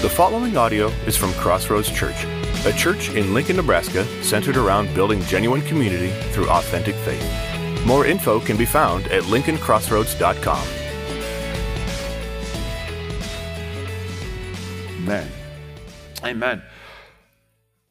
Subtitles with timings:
[0.00, 2.24] The following audio is from Crossroads Church,
[2.64, 7.84] a church in Lincoln, Nebraska centered around building genuine community through authentic faith.
[7.84, 10.68] More info can be found at lincolncrossroads.com.
[15.02, 15.28] Amen.
[16.22, 16.62] Amen.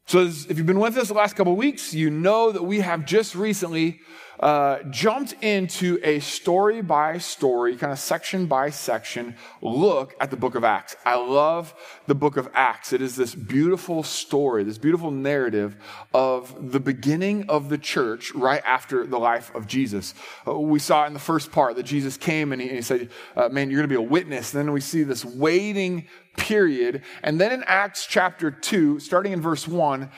[0.05, 2.79] So, if you've been with us the last couple of weeks, you know that we
[2.79, 3.99] have just recently
[4.39, 10.37] uh, jumped into a story by story, kind of section by section look at the
[10.37, 10.95] book of Acts.
[11.05, 11.73] I love
[12.05, 12.93] the book of Acts.
[12.93, 15.75] It is this beautiful story, this beautiful narrative
[16.13, 20.13] of the beginning of the church right after the life of Jesus.
[20.47, 23.09] Uh, we saw in the first part that Jesus came and he, and he said,
[23.35, 24.53] uh, Man, you're going to be a witness.
[24.53, 27.01] And then we see this waiting period.
[27.23, 30.09] And then in Acts chapter 2, starting in verse 1,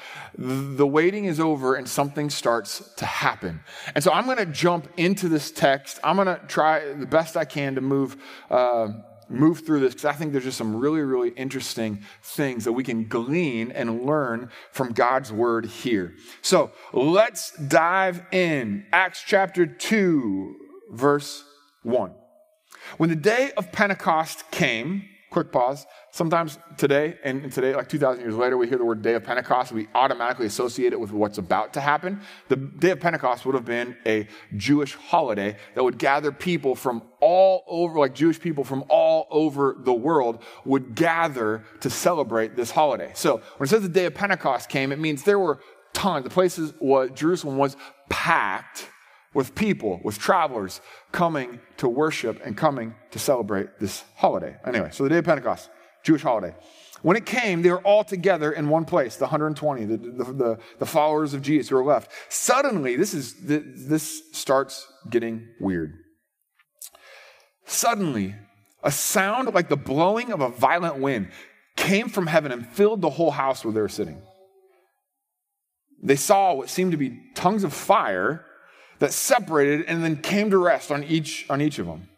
[0.41, 3.59] the waiting is over and something starts to happen.
[3.93, 5.99] And so I'm going to jump into this text.
[6.01, 8.15] I'm going to try the best I can to move.
[8.49, 8.89] Uh,
[9.31, 12.83] move through this because I think there's just some really, really interesting things that we
[12.83, 16.15] can glean and learn from God's word here.
[16.41, 18.87] So let's dive in.
[18.91, 20.55] Acts chapter 2,
[20.93, 21.43] verse
[21.83, 22.11] 1.
[22.97, 25.85] When the day of Pentecost came, quick pause.
[26.11, 29.71] Sometimes today, and today, like 2,000 years later, we hear the word day of Pentecost.
[29.71, 32.21] We automatically associate it with what's about to happen.
[32.47, 37.03] The day of Pentecost would have been a Jewish holiday that would gather people from
[37.21, 42.71] all over, like Jewish people from all over the world would gather to celebrate this
[42.71, 43.11] holiday.
[43.13, 45.59] So when it says the day of Pentecost came, it means there were
[45.93, 46.23] tons.
[46.23, 47.77] The places was, Jerusalem was
[48.09, 48.87] packed
[49.33, 54.55] with people, with travelers coming to worship and coming to celebrate this holiday.
[54.65, 55.69] Anyway, so the day of Pentecost,
[56.03, 56.55] Jewish holiday.
[57.01, 60.59] When it came, they were all together in one place, the 120, the, the, the,
[60.79, 62.11] the followers of Jesus who were left.
[62.27, 65.93] Suddenly, this, is, this starts getting weird.
[67.65, 68.35] Suddenly,
[68.83, 71.29] a sound like the blowing of a violent wind
[71.77, 74.21] came from heaven and filled the whole house where they were sitting.
[76.01, 78.45] They saw what seemed to be tongues of fire
[78.99, 82.09] that separated and then came to rest on each, on each of them.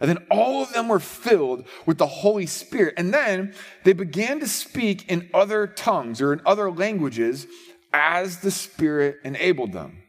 [0.00, 2.94] And then all of them were filled with the Holy Spirit.
[2.96, 3.54] And then
[3.84, 7.46] they began to speak in other tongues or in other languages
[7.92, 10.02] as the Spirit enabled them.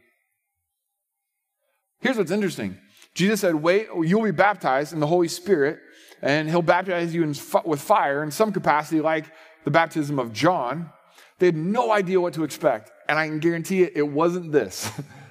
[2.00, 2.78] Here's what's interesting
[3.14, 5.78] Jesus said, Wait, you'll be baptized in the Holy Spirit,
[6.22, 7.34] and He'll baptize you in,
[7.64, 9.26] with fire in some capacity, like
[9.64, 10.90] the baptism of John.
[11.38, 12.90] They had no idea what to expect.
[13.08, 14.90] And I can guarantee you, it wasn't this.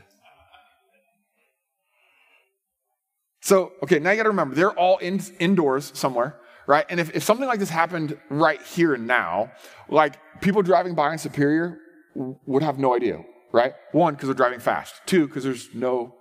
[3.41, 6.37] So, okay, now you got to remember, they're all in, indoors somewhere,
[6.67, 6.85] right?
[6.89, 9.51] And if, if something like this happened right here and now,
[9.89, 11.79] like people driving by in Superior
[12.15, 13.73] would have no idea, right?
[13.91, 15.01] One, because they're driving fast.
[15.07, 16.15] Two, because there's no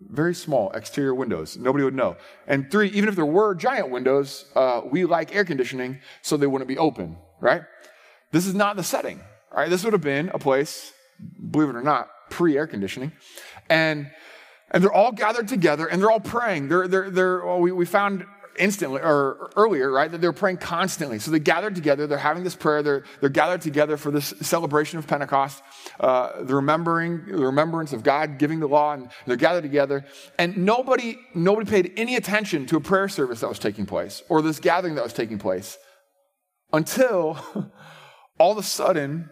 [0.00, 1.56] very small exterior windows.
[1.56, 2.16] Nobody would know.
[2.46, 6.46] And three, even if there were giant windows, uh, we like air conditioning, so they
[6.46, 7.62] wouldn't be open, right?
[8.32, 9.20] This is not the setting,
[9.52, 9.70] right?
[9.70, 10.92] This would have been a place,
[11.50, 13.12] believe it or not, pre air conditioning.
[13.68, 14.10] And
[14.70, 16.68] and they're all gathered together and they're all praying.
[16.68, 18.26] They're, they're, they're, well, we, we found
[18.58, 21.18] instantly or earlier, right, that they're praying constantly.
[21.18, 24.98] So they gathered together, they're having this prayer, they're, they're gathered together for this celebration
[24.98, 25.62] of Pentecost,
[26.00, 30.04] uh, the remembering, the remembrance of God giving the law, and they're gathered together.
[30.38, 34.42] And nobody, nobody paid any attention to a prayer service that was taking place or
[34.42, 35.78] this gathering that was taking place
[36.72, 37.38] until
[38.38, 39.30] all of a sudden,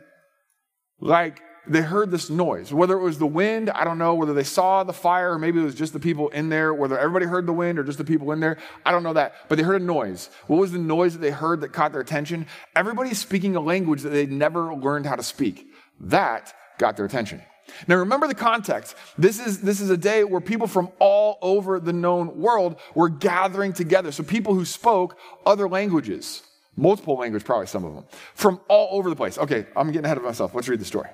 [1.01, 2.73] like they heard this noise.
[2.73, 4.15] Whether it was the wind, I don't know.
[4.15, 6.73] Whether they saw the fire, or maybe it was just the people in there.
[6.73, 9.35] Whether everybody heard the wind or just the people in there, I don't know that.
[9.49, 10.31] But they heard a noise.
[10.47, 12.47] What was the noise that they heard that caught their attention?
[12.75, 15.67] Everybody's speaking a language that they'd never learned how to speak.
[16.01, 17.43] That got their attention.
[17.89, 18.95] Now remember the context.
[19.19, 23.09] This is, this is a day where people from all over the known world were
[23.09, 24.13] gathering together.
[24.13, 26.43] So people who spoke other languages,
[26.77, 28.05] multiple language, probably some of them,
[28.35, 29.37] from all over the place.
[29.37, 30.55] Okay, I'm getting ahead of myself.
[30.55, 31.09] Let's read the story.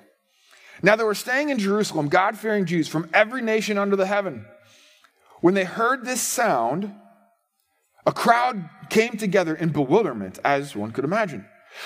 [0.83, 4.45] Now they were staying in Jerusalem, God fearing Jews from every nation under the heaven.
[5.39, 6.93] When they heard this sound,
[8.05, 11.45] a crowd came together in bewilderment, as one could imagine,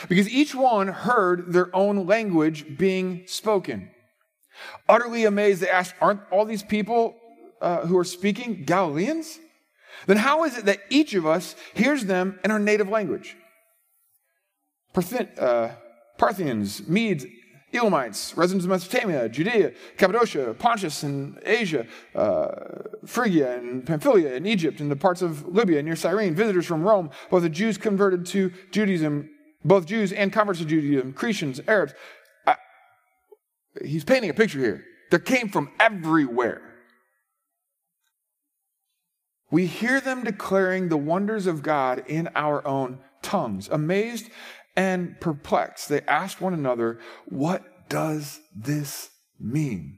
[0.10, 3.92] because each one heard their own language being spoken.
[4.90, 7.16] Utterly amazed, they asked, Aren't all these people
[7.62, 9.38] uh, who are speaking Galileans?
[10.08, 13.38] Then how is it that each of us hears them in our native language?
[14.96, 15.70] uh,
[16.18, 17.26] Parthians, Medes,
[17.74, 21.86] Elamites, residents of Mesopotamia, Judea, Cappadocia, Pontus and Asia,
[22.16, 22.48] uh,
[23.06, 27.10] Phrygia and Pamphylia and Egypt and the parts of Libya near Cyrene, visitors from Rome,
[27.30, 29.30] both the Jews converted to Judaism,
[29.66, 31.94] both Jews and converts to Judaism, Cretians, Arabs.
[32.46, 32.56] I,
[33.84, 34.86] he's painting a picture here.
[35.12, 36.62] They came from everywhere.
[39.52, 44.30] We hear them declaring the wonders of God in our own tongues, amazed
[44.78, 45.90] and perplexed.
[45.90, 49.10] They asked one another, What does this
[49.40, 49.98] mean?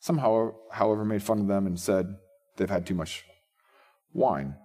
[0.00, 2.16] Some, however, made fun of them and said
[2.56, 3.24] they've had too much
[4.12, 4.56] wine,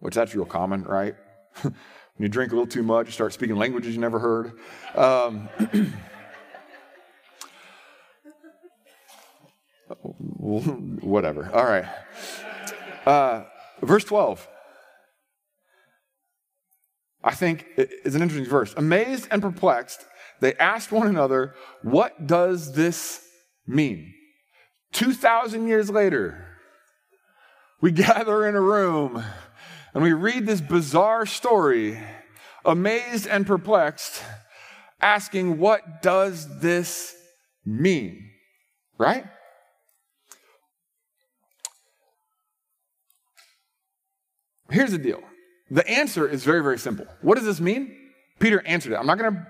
[0.00, 1.14] which that's real common, right?
[1.62, 1.74] when
[2.18, 4.52] you drink a little too much, you start speaking languages you never heard.
[4.94, 5.48] Um,
[11.02, 11.50] whatever.
[11.52, 11.84] All right.
[13.04, 13.44] Uh,
[13.82, 14.48] verse 12.
[17.24, 18.74] I think is an interesting verse.
[18.76, 20.04] Amazed and perplexed,
[20.40, 23.24] they asked one another, What does this
[23.66, 24.12] mean?
[24.92, 26.46] 2,000 years later,
[27.80, 29.22] we gather in a room
[29.94, 31.98] and we read this bizarre story,
[32.64, 34.22] amazed and perplexed,
[35.00, 37.14] asking, What does this
[37.64, 38.30] mean?
[38.98, 39.24] Right?
[44.70, 45.22] Here's the deal
[45.72, 47.06] the answer is very, very simple.
[47.22, 47.96] What does this mean?
[48.38, 48.96] Peter answered it.
[48.96, 49.46] I'm not going to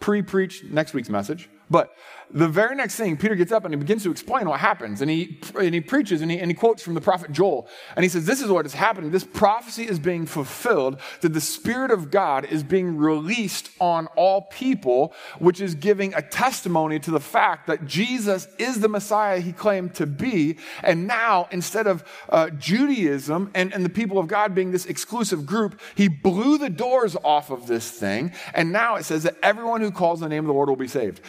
[0.00, 1.48] pre preach next week's message.
[1.68, 1.92] But
[2.30, 5.00] the very next thing, Peter gets up and he begins to explain what happens.
[5.00, 7.68] And he, and he preaches and he, and he quotes from the prophet Joel.
[7.94, 9.10] And he says, This is what is happening.
[9.10, 14.42] This prophecy is being fulfilled, that the Spirit of God is being released on all
[14.42, 19.52] people, which is giving a testimony to the fact that Jesus is the Messiah he
[19.52, 20.58] claimed to be.
[20.82, 25.46] And now, instead of uh, Judaism and, and the people of God being this exclusive
[25.46, 28.32] group, he blew the doors off of this thing.
[28.52, 30.88] And now it says that everyone who calls the name of the Lord will be
[30.88, 31.20] saved.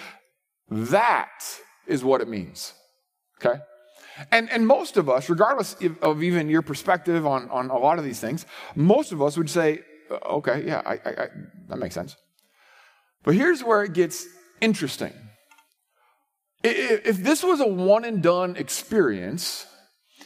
[0.70, 1.44] That
[1.86, 2.74] is what it means.
[3.40, 3.60] Okay?
[4.32, 8.06] And, and most of us, regardless of even your perspective on, on a lot of
[8.06, 11.28] these things, most of us would say, uh, okay, yeah, I, I, I,
[11.70, 12.16] that makes sense.
[13.24, 14.26] But here's where it gets
[14.62, 15.14] interesting.
[16.64, 19.68] If this was a one and done experience,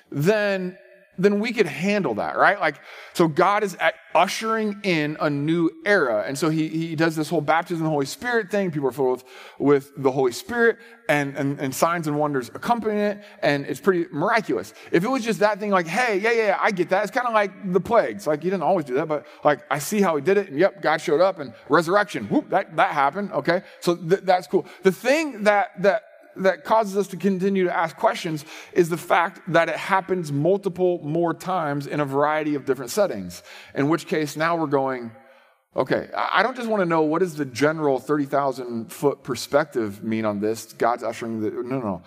[0.09, 0.77] then
[1.17, 2.59] then we could handle that, right?
[2.59, 2.79] Like,
[3.13, 3.77] so God is
[4.15, 6.23] ushering in a new era.
[6.25, 8.71] And so he, he does this whole baptism of the Holy Spirit thing.
[8.71, 9.23] People are filled with,
[9.59, 10.77] with the Holy Spirit
[11.09, 13.23] and, and, and signs and wonders accompany it.
[13.41, 14.73] And it's pretty miraculous.
[14.91, 17.03] If it was just that thing like, hey, yeah, yeah, I get that.
[17.03, 18.25] It's kind of like the plagues.
[18.25, 20.49] Like, he didn't always do that, but like, I see how he did it.
[20.49, 22.27] And yep, God showed up and resurrection.
[22.27, 23.31] Whoop, that, that happened.
[23.33, 23.61] Okay.
[23.79, 24.65] So th- that's cool.
[24.83, 26.03] The thing that, that,
[26.37, 30.99] that causes us to continue to ask questions is the fact that it happens multiple
[31.03, 33.43] more times in a variety of different settings.
[33.75, 35.11] In which case, now we're going,
[35.75, 40.25] okay, I don't just want to know what does the general 30,000 foot perspective mean
[40.25, 40.73] on this.
[40.73, 42.01] God's ushering the, no, no.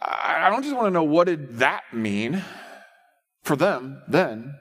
[0.00, 2.44] I don't just want to know what did that mean
[3.42, 4.54] for them then.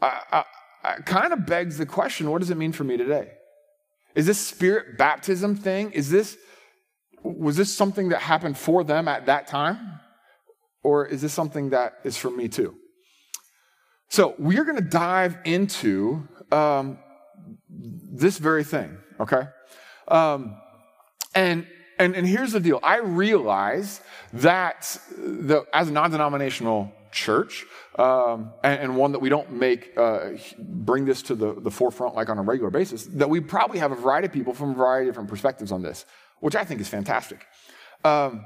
[0.00, 0.44] I, I,
[0.84, 3.32] I kind of begs the question, what does it mean for me today?
[4.14, 6.36] Is this spirit baptism thing, is this,
[7.22, 10.00] was this something that happened for them at that time?
[10.82, 12.74] Or is this something that is for me too?
[14.08, 16.98] So we're going to dive into um,
[17.68, 19.42] this very thing, okay?
[20.08, 20.56] Um,
[21.34, 21.66] and
[21.98, 22.78] and, and here's the deal.
[22.82, 24.00] I realize
[24.32, 27.64] that the, as a non-denominational church,
[27.98, 32.14] um, and, and, one that we don't make uh, bring this to the, the forefront
[32.14, 34.74] like on a regular basis, that we probably have a variety of people from a
[34.74, 36.04] variety of different perspectives on this,
[36.40, 37.46] which I think is fantastic.
[38.04, 38.44] Um,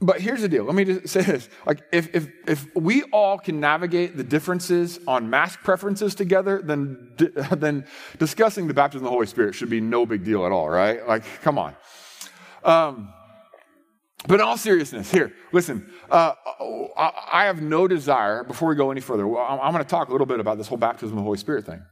[0.00, 0.64] but here's the deal.
[0.64, 1.48] Let me just say this.
[1.66, 7.12] Like, if, if, if we all can navigate the differences on mask preferences together, then,
[7.50, 7.86] then
[8.18, 11.06] discussing the baptism of the Holy Spirit should be no big deal at all, right?
[11.06, 11.74] Like, come on.
[12.64, 13.12] Um,
[14.26, 16.32] but in all seriousness, here, listen, uh,
[16.96, 20.26] I have no desire, before we go any further, I'm going to talk a little
[20.26, 21.82] bit about this whole baptism of the Holy Spirit thing.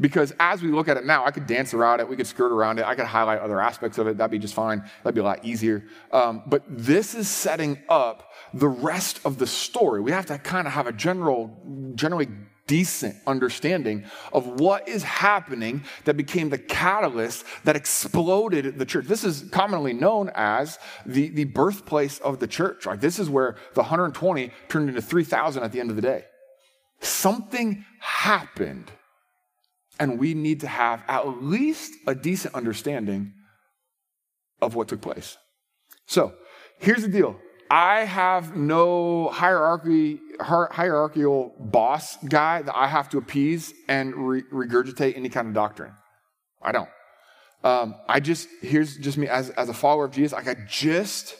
[0.00, 2.50] Because as we look at it now, I could dance around it, we could skirt
[2.50, 5.20] around it, I could highlight other aspects of it, that'd be just fine, that'd be
[5.20, 5.84] a lot easier.
[6.10, 10.00] Um, but this is setting up the rest of the story.
[10.00, 12.28] We have to kind of have a general, generally
[12.66, 19.06] decent understanding of what is happening that became the catalyst that exploded the church.
[19.06, 22.86] This is commonly known as the, the birthplace of the church.
[22.86, 26.24] Like this is where the 120 turned into 3,000 at the end of the day.
[27.00, 28.90] Something happened,
[30.00, 33.34] and we need to have at least a decent understanding
[34.62, 35.36] of what took place.
[36.06, 36.34] So
[36.78, 37.38] here's the deal
[37.70, 45.16] I have no hierarchy, hierarchical boss guy that I have to appease and re- regurgitate
[45.16, 45.92] any kind of doctrine.
[46.62, 46.88] I don't.
[47.62, 51.36] Um, I just, here's just me as, as a follower of Jesus, like I just,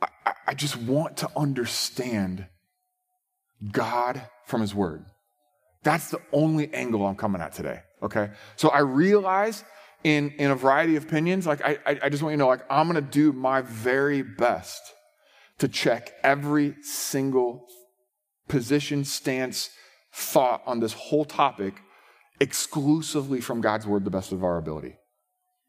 [0.00, 2.46] I, I just want to understand
[3.70, 5.04] God from His Word.
[5.82, 8.30] That's the only angle I'm coming at today, okay?
[8.56, 9.64] So I realize
[10.04, 11.46] in, in a variety of opinions.
[11.46, 14.80] Like, I, I just want you to know, like, I'm to do my very best
[15.58, 17.66] to check every single
[18.48, 19.70] position, stance,
[20.12, 21.74] thought on this whole topic
[22.40, 24.96] exclusively from God's word, the best of our ability.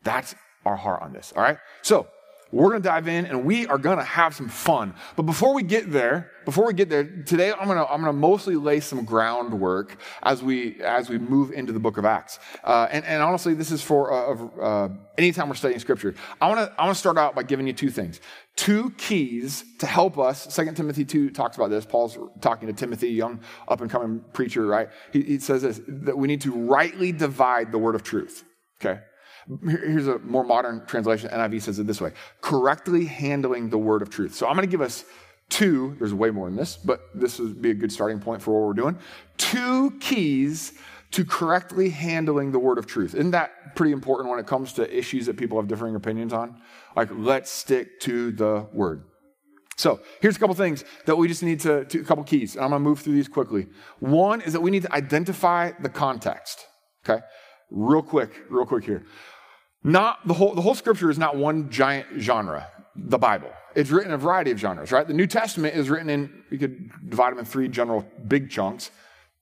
[0.03, 1.57] That's our heart on this, all right?
[1.81, 2.07] So,
[2.51, 4.95] we're going to dive in and we are going to have some fun.
[5.15, 8.13] But before we get there, before we get there, today I'm going to, I'm going
[8.13, 12.39] to mostly lay some groundwork as we, as we move into the book of Acts.
[12.63, 16.15] Uh, and, and honestly, this is for uh, uh, anytime we're studying scripture.
[16.41, 18.19] I want to, I want to start out by giving you two things.
[18.59, 20.53] Two keys to help us.
[20.53, 21.85] Second Timothy 2 talks about this.
[21.85, 23.39] Paul's talking to Timothy, young
[23.69, 24.89] up and coming preacher, right?
[25.13, 28.43] He, he says this, that we need to rightly divide the word of truth.
[28.81, 28.99] Okay.
[29.65, 31.29] Here's a more modern translation.
[31.29, 32.11] NIV says it this way
[32.41, 34.35] correctly handling the word of truth.
[34.35, 35.05] So I'm going to give us
[35.47, 38.51] two, there's way more than this, but this would be a good starting point for
[38.51, 38.99] what we're doing.
[39.37, 40.73] Two keys
[41.11, 43.15] to correctly handling the word of truth.
[43.15, 46.61] Isn't that pretty important when it comes to issues that people have differing opinions on?
[46.95, 49.03] Like, let's stick to the word.
[49.75, 52.55] So here's a couple things that we just need to, to a couple keys.
[52.55, 53.67] And I'm to move through these quickly.
[53.99, 56.65] One is that we need to identify the context.
[57.05, 57.23] Okay?
[57.71, 59.05] Real quick, real quick here.
[59.83, 63.51] Not the whole, the whole scripture is not one giant genre, the Bible.
[63.73, 65.07] It's written in a variety of genres, right?
[65.07, 68.91] The New Testament is written in, you could divide them in three general big chunks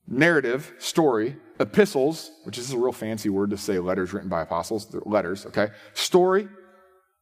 [0.08, 4.88] narrative, story, epistles, which is a real fancy word to say letters written by apostles,
[5.06, 5.70] letters, okay?
[5.94, 6.48] Story,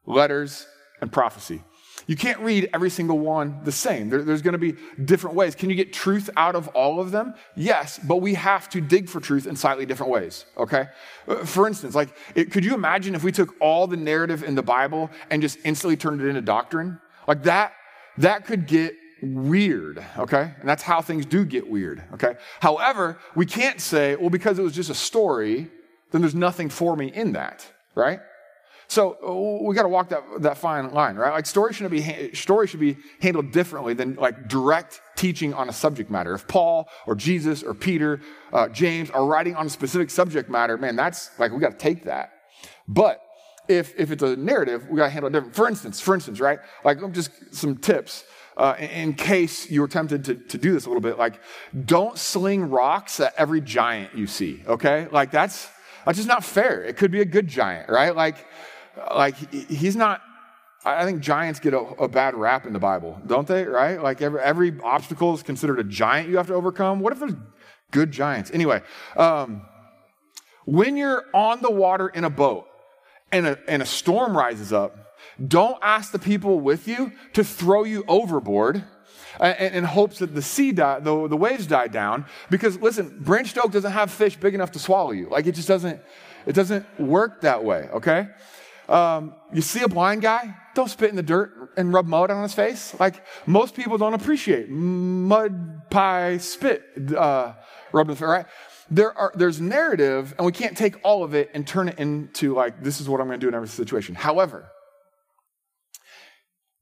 [0.05, 0.67] letters,
[1.01, 1.61] and prophecy.
[2.07, 4.09] You can't read every single one the same.
[4.09, 5.55] There, there's going to be different ways.
[5.55, 7.33] Can you get truth out of all of them?
[7.55, 10.87] Yes, but we have to dig for truth in slightly different ways, okay?
[11.45, 14.61] For instance, like, it, could you imagine if we took all the narrative in the
[14.61, 16.99] Bible and just instantly turned it into doctrine?
[17.27, 17.73] Like that,
[18.17, 20.53] that could get weird, okay?
[20.59, 22.35] And that's how things do get weird, okay?
[22.59, 25.69] However, we can't say, well, because it was just a story,
[26.11, 28.19] then there's nothing for me in that, right?
[28.87, 31.33] So we got to walk that, that fine line, right?
[31.33, 35.73] Like story should be story should be handled differently than like direct teaching on a
[35.73, 36.35] subject matter.
[36.35, 38.21] If Paul or Jesus or Peter,
[38.53, 41.77] uh, James are writing on a specific subject matter, man, that's like we got to
[41.77, 42.33] take that.
[42.87, 43.21] But
[43.67, 45.55] if if it's a narrative, we got to handle it different.
[45.55, 46.59] For instance, for instance, right?
[46.83, 48.23] Like just some tips.
[48.57, 51.41] Uh, in case you were tempted to, to do this a little bit, like
[51.85, 55.09] don't sling rocks at every giant you see, okay?
[55.11, 55.69] Like that's,
[56.05, 56.81] that's just not fair.
[56.81, 58.15] It could be a good giant, right?
[58.15, 58.37] Like,
[59.13, 60.21] like he's not
[60.85, 63.65] I think giants get a, a, bad rap in the Bible, don't they?
[63.65, 64.01] Right?
[64.01, 66.99] Like every, every obstacle is considered a giant you have to overcome.
[66.99, 67.33] What if there's
[67.89, 68.51] good giants?
[68.53, 68.83] Anyway,
[69.17, 69.63] um,
[70.65, 72.67] when you're on the water in a boat
[73.31, 75.04] and a, and a storm rises up,
[75.45, 78.83] don't ask the people with you to throw you overboard
[79.41, 82.25] in hopes that the sea die, the, the waves die down.
[82.49, 85.29] Because listen, Branch Oak doesn't have fish big enough to swallow you.
[85.29, 86.01] Like it just doesn't,
[86.45, 87.89] it doesn't work that way.
[87.93, 88.27] Okay.
[88.87, 92.43] Um, you see a blind guy, don't spit in the dirt and rub mud on
[92.43, 92.97] his face.
[92.99, 96.83] Like most people don't appreciate mud pie spit
[97.15, 97.53] uh,
[97.91, 98.45] rubbed in the face, right?
[98.91, 102.53] There are, there's narrative, and we can't take all of it and turn it into
[102.53, 104.13] like this is what I'm going to do in every situation.
[104.13, 104.69] However,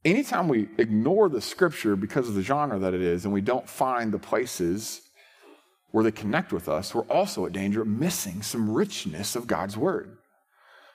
[0.06, 3.68] anytime we ignore the scripture because of the genre that it is, and we don't
[3.68, 5.02] find the places
[5.92, 9.78] where they connect with us, we're also at danger of missing some richness of God's
[9.78, 10.18] word.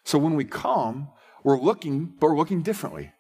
[0.05, 1.09] So when we come,
[1.45, 3.13] we're looking, but we're looking differently.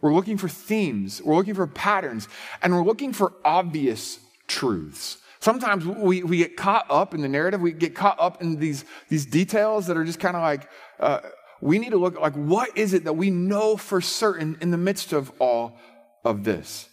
[0.00, 2.26] We're looking for themes, we're looking for patterns,
[2.62, 5.18] and we're looking for obvious truths.
[5.40, 8.84] Sometimes we, we get caught up in the narrative, we get caught up in these,
[9.08, 10.68] these details that are just kind of like,
[11.00, 11.20] uh,
[11.60, 14.78] we need to look like, what is it that we know for certain in the
[14.78, 15.76] midst of all
[16.24, 16.90] of this?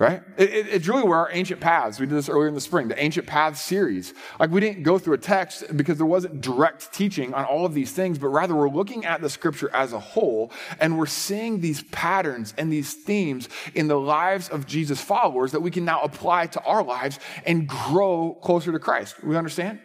[0.00, 0.22] right?
[0.38, 2.88] It, it, it's really where our ancient paths, we did this earlier in the spring,
[2.88, 4.14] the ancient paths series.
[4.40, 7.74] Like we didn't go through a text because there wasn't direct teaching on all of
[7.74, 11.60] these things, but rather we're looking at the scripture as a whole and we're seeing
[11.60, 16.00] these patterns and these themes in the lives of Jesus' followers that we can now
[16.00, 19.22] apply to our lives and grow closer to Christ.
[19.22, 19.80] We understand?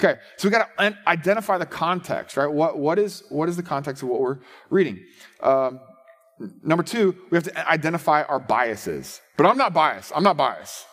[0.00, 2.46] Okay, so we got to identify the context, right?
[2.46, 4.38] What, what, is, what is the context of what we're
[4.70, 5.04] reading?
[5.42, 5.80] Um,
[6.62, 9.20] Number two, we have to identify our biases.
[9.36, 10.12] But I'm not biased.
[10.14, 10.86] I'm not biased.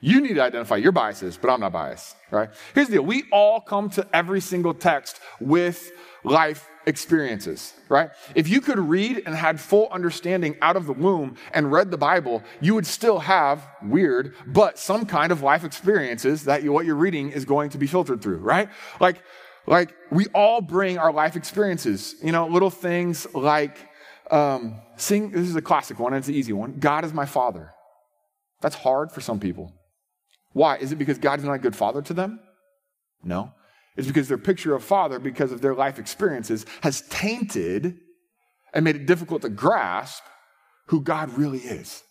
[0.00, 2.48] You need to identify your biases, but I'm not biased, right?
[2.74, 3.02] Here's the deal.
[3.02, 5.92] We all come to every single text with
[6.24, 8.10] life experiences, right?
[8.34, 11.98] If you could read and had full understanding out of the womb and read the
[11.98, 16.86] Bible, you would still have weird, but some kind of life experiences that you, what
[16.86, 18.68] you're reading is going to be filtered through, right?
[18.98, 19.22] Like
[19.66, 23.76] like, we all bring our life experiences, you know, little things like
[24.30, 25.30] um, sing.
[25.30, 26.78] This is a classic one, it's an easy one.
[26.80, 27.72] God is my father.
[28.60, 29.72] That's hard for some people.
[30.52, 30.76] Why?
[30.76, 32.40] Is it because God is not a good father to them?
[33.22, 33.52] No.
[33.96, 37.98] It's because their picture of father, because of their life experiences, has tainted
[38.72, 40.22] and made it difficult to grasp
[40.86, 42.02] who God really is.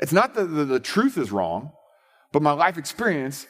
[0.00, 1.72] It's not that the, the truth is wrong,
[2.32, 3.46] but my life experience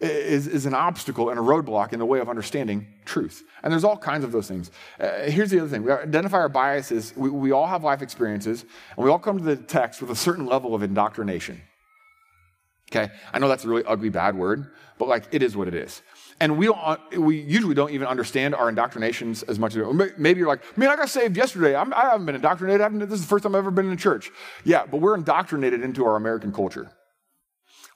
[0.00, 3.42] is, is an obstacle and a roadblock in the way of understanding truth.
[3.62, 4.70] And there's all kinds of those things.
[5.00, 7.14] Uh, here's the other thing we identify our biases.
[7.16, 8.62] We, we all have life experiences,
[8.96, 11.62] and we all come to the text with a certain level of indoctrination.
[12.90, 13.12] Okay?
[13.32, 16.02] I know that's a really ugly, bad word, but like it is what it is.
[16.38, 19.86] And we don't, we usually don't even understand our indoctrinations as much as
[20.18, 21.74] maybe you're like, man, I got saved yesterday.
[21.74, 23.08] I'm, I have not been indoctrinated.
[23.08, 24.30] this is the first time I've ever been in a church.
[24.64, 26.90] Yeah, but we're indoctrinated into our American culture.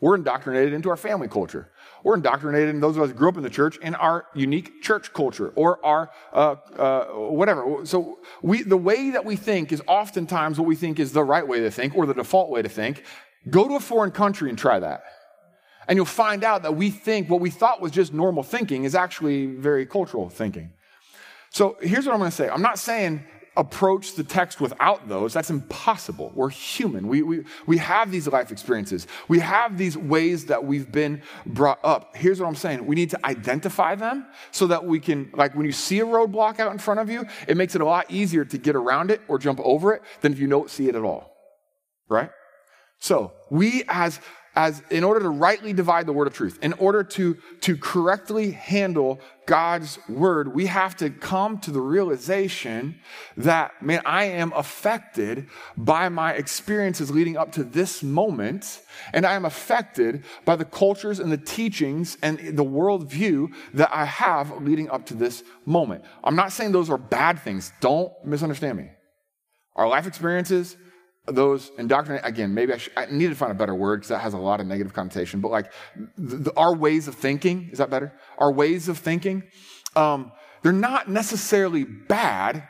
[0.00, 1.70] We're indoctrinated into our family culture.
[2.02, 4.82] We're indoctrinated in those of us who grew up in the church in our unique
[4.82, 7.84] church culture or our uh, uh, whatever.
[7.84, 11.46] So we, the way that we think is oftentimes what we think is the right
[11.46, 13.04] way to think or the default way to think.
[13.50, 15.02] Go to a foreign country and try that.
[15.90, 18.94] And you'll find out that we think what we thought was just normal thinking is
[18.94, 20.70] actually very cultural thinking.
[21.50, 22.48] So here's what I'm going to say.
[22.48, 23.24] I'm not saying
[23.56, 25.32] approach the text without those.
[25.32, 26.30] That's impossible.
[26.32, 27.08] We're human.
[27.08, 29.08] We, we, we have these life experiences.
[29.26, 32.16] We have these ways that we've been brought up.
[32.16, 35.66] Here's what I'm saying we need to identify them so that we can, like, when
[35.66, 38.44] you see a roadblock out in front of you, it makes it a lot easier
[38.44, 41.02] to get around it or jump over it than if you don't see it at
[41.02, 41.34] all.
[42.08, 42.30] Right?
[43.00, 44.20] So, we as
[44.56, 48.50] as in order to rightly divide the word of truth, in order to, to correctly
[48.50, 52.98] handle God's word, we have to come to the realization
[53.36, 59.34] that, man, I am affected by my experiences leading up to this moment, and I
[59.34, 64.90] am affected by the cultures and the teachings and the worldview that I have leading
[64.90, 66.04] up to this moment.
[66.24, 67.72] I'm not saying those are bad things.
[67.80, 68.90] Don't misunderstand me.
[69.76, 70.76] Our life experiences,
[71.34, 74.20] those indoctrinate again maybe I, should, I, need to find a better word because that
[74.20, 75.72] has a lot of negative connotation but like
[76.16, 78.12] the, the, our ways of thinking is that better?
[78.38, 79.44] Our ways of thinking
[79.96, 80.32] um,
[80.62, 82.64] they're not necessarily bad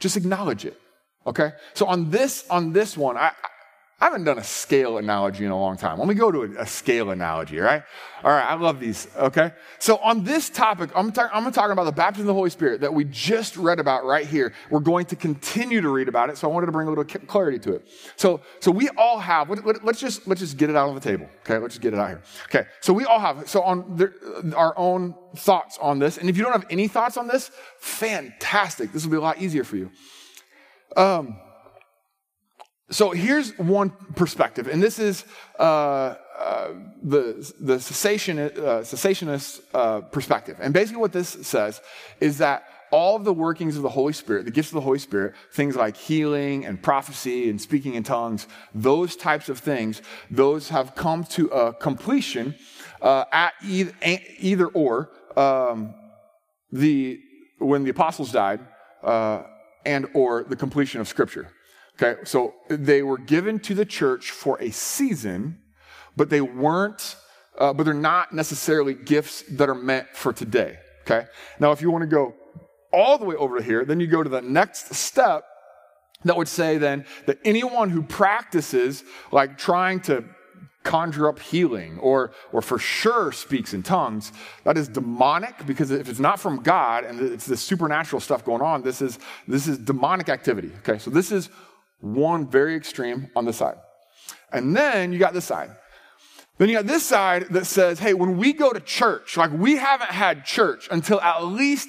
[0.00, 0.78] just acknowledge it
[1.26, 1.52] okay?
[1.74, 3.32] So on this on this one I,
[4.02, 5.96] I haven't done a scale analogy in a long time.
[5.96, 7.84] Let me go to a, a scale analogy, all right?
[8.24, 9.52] All right, I love these, okay?
[9.78, 12.80] So on this topic, I'm, ta- I'm talking about the baptism of the Holy Spirit
[12.80, 14.54] that we just read about right here.
[14.70, 17.04] We're going to continue to read about it, so I wanted to bring a little
[17.04, 17.88] clarity to it.
[18.16, 21.00] So, so we all have, let, us just, let's just get it out on the
[21.00, 21.58] table, okay?
[21.58, 22.22] Let's just get it out here.
[22.46, 26.36] Okay, so we all have, so on the, our own thoughts on this, and if
[26.36, 28.92] you don't have any thoughts on this, fantastic.
[28.92, 29.92] This will be a lot easier for you.
[30.96, 31.36] Um,
[32.92, 35.24] so here's one perspective, and this is
[35.58, 36.68] uh, uh,
[37.02, 38.50] the, the cessation, uh,
[38.82, 40.58] cessationist uh, perspective.
[40.60, 41.80] And basically, what this says
[42.20, 44.98] is that all of the workings of the Holy Spirit, the gifts of the Holy
[44.98, 50.68] Spirit, things like healing and prophecy and speaking in tongues, those types of things, those
[50.68, 52.54] have come to a completion
[53.00, 53.92] uh, at either,
[54.38, 55.94] either or um,
[56.70, 57.18] the
[57.58, 58.60] when the apostles died
[59.02, 59.44] uh,
[59.86, 61.50] and or the completion of Scripture.
[62.00, 65.60] Okay, so they were given to the church for a season,
[66.16, 67.16] but they weren't,
[67.58, 70.78] uh, but they're not necessarily gifts that are meant for today.
[71.02, 71.26] Okay,
[71.60, 72.34] now if you want to go
[72.92, 75.44] all the way over here, then you go to the next step
[76.24, 80.24] that would say then that anyone who practices like trying to
[80.82, 84.32] conjure up healing or, or for sure speaks in tongues,
[84.64, 88.62] that is demonic because if it's not from God and it's this supernatural stuff going
[88.62, 90.72] on, this is, this is demonic activity.
[90.78, 91.50] Okay, so this is
[92.02, 93.76] one very extreme on the side.
[94.52, 95.70] And then you got this side.
[96.58, 99.76] Then you got this side that says, hey, when we go to church, like we
[99.76, 101.88] haven't had church until at least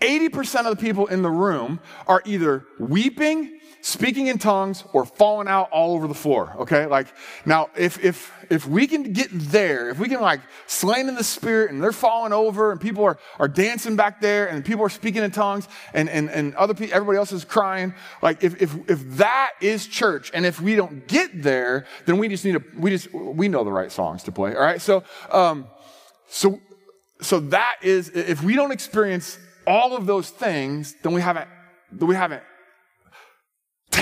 [0.00, 3.55] 80% of the people in the room are either weeping
[3.86, 6.52] speaking in tongues or falling out all over the floor.
[6.58, 6.86] Okay.
[6.86, 7.06] Like
[7.44, 11.22] now, if, if, if we can get there, if we can like slain in the
[11.22, 14.88] spirit and they're falling over and people are, are dancing back there and people are
[14.88, 17.94] speaking in tongues and, and, and other people, everybody else is crying.
[18.22, 22.26] Like if, if, if that is church and if we don't get there, then we
[22.26, 24.52] just need to, we just, we know the right songs to play.
[24.52, 24.82] All right.
[24.82, 25.68] So, um,
[26.26, 26.60] so,
[27.20, 31.48] so that is, if we don't experience all of those things, then we haven't,
[31.92, 32.42] then we haven't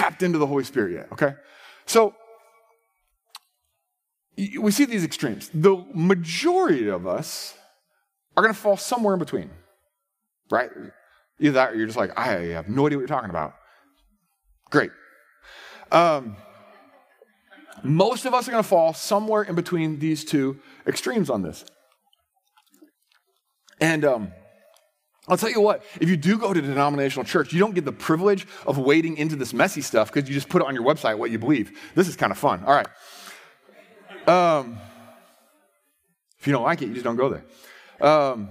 [0.04, 1.34] tapped into the Holy Spirit yet, okay?
[1.86, 2.14] So,
[4.36, 5.50] we see these extremes.
[5.54, 7.54] The majority of us
[8.36, 9.50] are going to fall somewhere in between,
[10.50, 10.70] right?
[11.38, 13.54] Either that or you're just like, I have no idea what you're talking about.
[14.70, 14.90] Great.
[15.92, 16.36] Um,
[17.82, 21.64] most of us are going to fall somewhere in between these two extremes on this.
[23.80, 24.32] And um,
[25.26, 27.92] I'll tell you what, if you do go to denominational church, you don't get the
[27.92, 31.16] privilege of wading into this messy stuff because you just put it on your website
[31.16, 31.78] what you believe.
[31.94, 32.62] This is kind of fun.
[32.64, 32.86] All right.
[34.28, 34.78] Um,
[36.38, 37.44] if you don't like it, you just don't go there.
[38.06, 38.50] Um,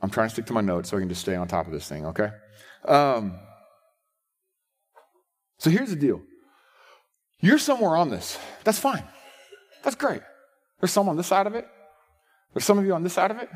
[0.00, 1.72] I'm trying to stick to my notes so I can just stay on top of
[1.72, 2.30] this thing, okay?
[2.84, 3.34] Um,
[5.58, 6.22] so here's the deal
[7.40, 8.38] You're somewhere on this.
[8.62, 9.02] That's fine.
[9.82, 10.22] That's great.
[10.80, 11.66] There's some on this side of it.
[12.52, 13.48] There's some of you on this side of it.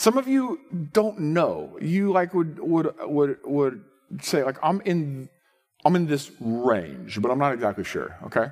[0.00, 0.58] Some of you
[0.94, 1.76] don't know.
[1.78, 3.84] You like would would would would
[4.22, 5.28] say like I'm in
[5.84, 8.16] I'm in this range, but I'm not exactly sure.
[8.24, 8.46] Okay,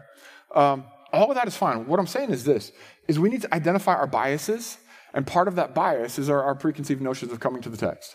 [0.54, 1.86] um, all of that is fine.
[1.86, 2.70] What I'm saying is this:
[3.06, 4.76] is we need to identify our biases,
[5.14, 8.14] and part of that bias is our, our preconceived notions of coming to the text.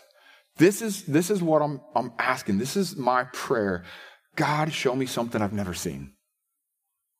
[0.58, 2.58] This is this is what I'm I'm asking.
[2.58, 3.82] This is my prayer.
[4.36, 6.12] God, show me something I've never seen.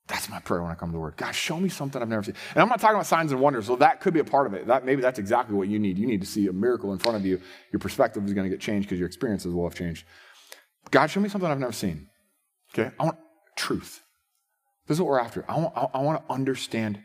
[0.07, 1.17] That's my prayer when I come to the Word.
[1.17, 2.35] God, show me something I've never seen.
[2.55, 3.69] And I'm not talking about signs and wonders.
[3.69, 4.67] Well, that could be a part of it.
[4.67, 5.97] That maybe that's exactly what you need.
[5.99, 7.41] You need to see a miracle in front of you.
[7.73, 10.05] Your perspective is going to get changed because your experiences will have changed.
[10.91, 12.09] God, show me something I've never seen.
[12.73, 13.19] Okay, I want
[13.57, 14.03] truth.
[14.87, 15.45] This is what we're after.
[15.49, 17.01] I want, I, I want to understand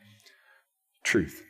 [1.04, 1.42] truth.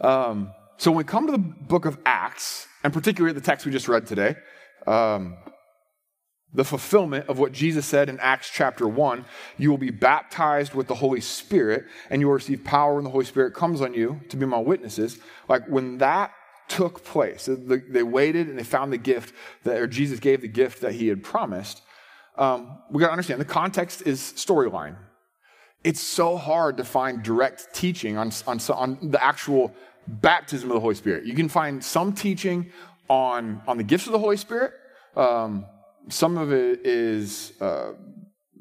[0.00, 3.72] Um, so when we come to the book of Acts, and particularly the text we
[3.72, 4.36] just read today,
[4.86, 5.38] um,
[6.54, 9.24] the fulfillment of what Jesus said in Acts chapter 1.
[9.58, 13.10] You will be baptized with the Holy Spirit, and you will receive power when the
[13.10, 15.18] Holy Spirit comes on you to be my witnesses.
[15.48, 16.32] Like when that
[16.68, 20.80] took place, they waited and they found the gift that, or Jesus gave the gift
[20.80, 21.82] that he had promised.
[22.36, 24.96] Um, we got to understand the context is storyline.
[25.82, 29.74] It's so hard to find direct teaching on, on, on the actual
[30.06, 31.26] baptism of the Holy Spirit.
[31.26, 32.72] You can find some teaching
[33.08, 34.72] on, on the gifts of the Holy Spirit.
[35.14, 35.66] Um,
[36.08, 37.92] some of it is, uh,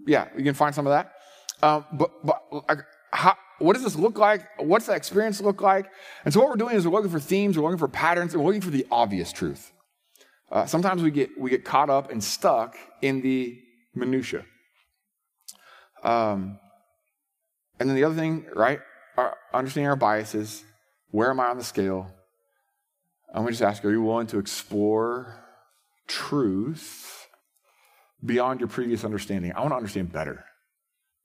[0.06, 1.14] yeah, you can find some of that.
[1.62, 2.44] Um, but but
[3.12, 4.42] how, what does this look like?
[4.60, 5.90] What's that experience look like?
[6.26, 8.42] And so what we're doing is we're looking for themes, we're looking for patterns, and
[8.42, 9.72] we're looking for the obvious truth.
[10.52, 13.60] Uh, sometimes we get we get caught up and stuck in the
[13.96, 14.46] minutia.
[16.04, 16.60] Um,
[17.80, 18.80] and then the other thing, right?
[19.18, 20.64] Our, understanding our biases.
[21.12, 22.12] Where am I on the scale?
[23.34, 25.44] And we just ask, are you willing to explore
[26.08, 27.23] truth
[28.24, 29.52] beyond your previous understanding.
[29.54, 30.46] I want to understand better.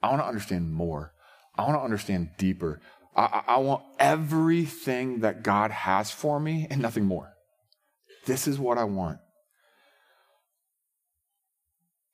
[0.02, 1.12] I want to understand more.
[1.56, 2.80] I want to understand deeper.
[3.16, 7.32] I, I, want everything that God has for me and nothing more.
[8.26, 9.18] This is what I want.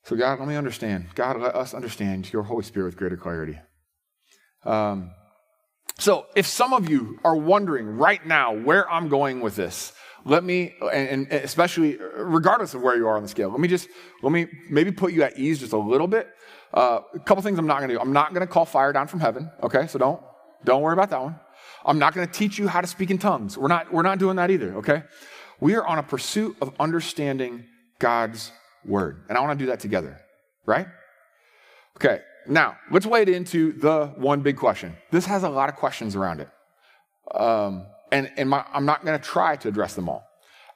[0.04, 1.08] So, God, let me understand.
[1.14, 3.58] God, let us understand your Holy Spirit with greater clarity.
[4.64, 5.10] Um,
[5.98, 9.92] so, if some of you are wondering right now where I'm going with this,
[10.24, 13.88] let me, and, especially regardless of where you are on the scale, let me just,
[14.22, 16.28] let me maybe put you at ease just a little bit.
[16.72, 18.00] Uh, a couple things I'm not going to do.
[18.00, 19.50] I'm not going to call fire down from heaven.
[19.62, 20.20] Okay, so don't,
[20.64, 21.38] don't worry about that one.
[21.84, 23.56] I'm not going to teach you how to speak in tongues.
[23.58, 24.76] We're not, we're not doing that either.
[24.76, 25.02] Okay,
[25.60, 27.66] we are on a pursuit of understanding
[27.98, 28.50] God's
[28.84, 30.20] word, and I want to do that together.
[30.66, 30.86] Right?
[31.96, 32.20] Okay.
[32.46, 34.96] Now let's wade into the one big question.
[35.10, 36.48] This has a lot of questions around it.
[37.34, 40.24] Um, and, and my, I'm not going to try to address them all.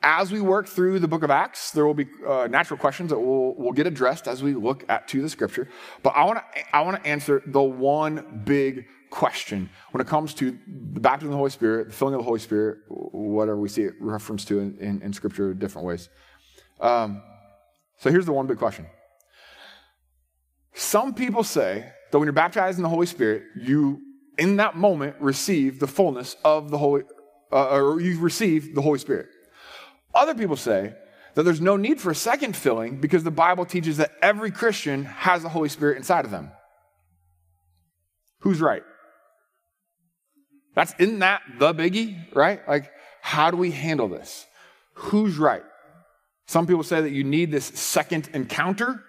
[0.03, 3.19] As we work through the book of Acts, there will be uh, natural questions that
[3.19, 5.69] will, will get addressed as we look at to the scripture.
[6.03, 10.59] But I want to I answer the one big question when it comes to
[10.95, 13.83] the baptism of the Holy Spirit, the filling of the Holy Spirit, whatever we see
[13.83, 16.09] it referenced to in, in, in scripture different ways.
[16.81, 17.23] Um,
[17.99, 18.87] so here's the one big question.
[20.75, 24.01] Some people say that when you're baptized in the Holy Spirit, you
[24.39, 27.03] in that moment receive the fullness of the Holy
[27.53, 29.29] uh, or you've received the Holy Spirit.
[30.15, 30.95] Other people say
[31.35, 35.05] that there's no need for a second filling because the Bible teaches that every Christian
[35.05, 36.51] has the Holy Spirit inside of them.
[38.41, 38.83] Who's right?
[40.75, 42.67] That's isn't that the biggie, right?
[42.69, 44.47] Like, how do we handle this?
[44.95, 45.65] Who's right?
[46.47, 49.05] Some people say that you need this second encounter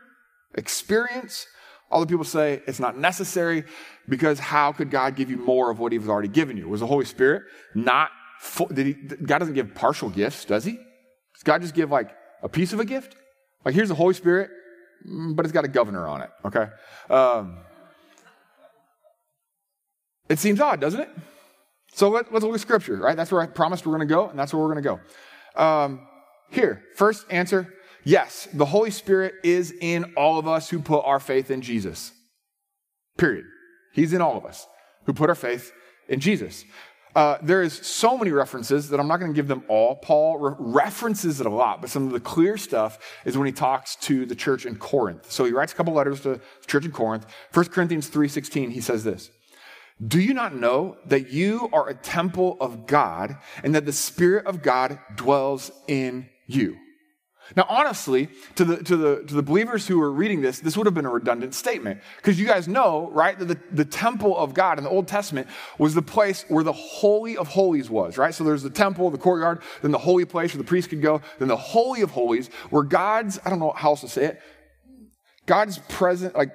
[0.56, 1.48] experience.
[1.92, 3.64] Other people say it's not necessary
[4.08, 6.68] because how could God give you more of what He's already given you?
[6.68, 10.72] Was the Holy Spirit not full, did he, God doesn't give partial gifts, does he?
[10.72, 12.10] Does God just give like
[12.42, 13.16] a piece of a gift?
[13.66, 14.50] Like here's the Holy Spirit,
[15.08, 16.68] mm, but it's got a governor on it, okay?
[17.10, 17.58] Um,
[20.30, 21.10] it seems odd, doesn't it?
[21.94, 23.18] So let, us look at scripture, right?
[23.18, 25.00] That's where I promised we're going to go, and that's where we're going to
[25.56, 25.62] go.
[25.62, 26.08] Um,
[26.50, 27.74] here, first answer
[28.06, 32.14] yes, the Holy Spirit is in all of us who put our faith in Jesus.
[33.18, 33.46] Period.
[33.94, 34.66] He's in all of us
[35.06, 35.72] who put our faith
[36.08, 36.64] in Jesus.
[37.20, 39.98] Uh, there is so many references that I'm not going to give them all.
[39.98, 43.52] Paul re- references it a lot, but some of the clear stuff is when he
[43.52, 45.30] talks to the church in Corinth.
[45.30, 47.26] So he writes a couple letters to the church in Corinth.
[47.54, 49.32] 1 Corinthians 3.16, he says this.
[50.08, 54.46] Do you not know that you are a temple of God and that the Spirit
[54.46, 56.78] of God dwells in you?
[57.56, 60.86] Now, honestly, to the, to the, to the believers who were reading this, this would
[60.86, 62.02] have been a redundant statement.
[62.18, 65.48] Because you guys know, right, that the, the temple of God in the Old Testament
[65.78, 68.34] was the place where the Holy of Holies was, right?
[68.34, 71.22] So there's the temple, the courtyard, then the holy place where the priest could go,
[71.40, 74.40] then the Holy of Holies, where God's, I don't know how else to say it,
[75.46, 76.52] God's present, like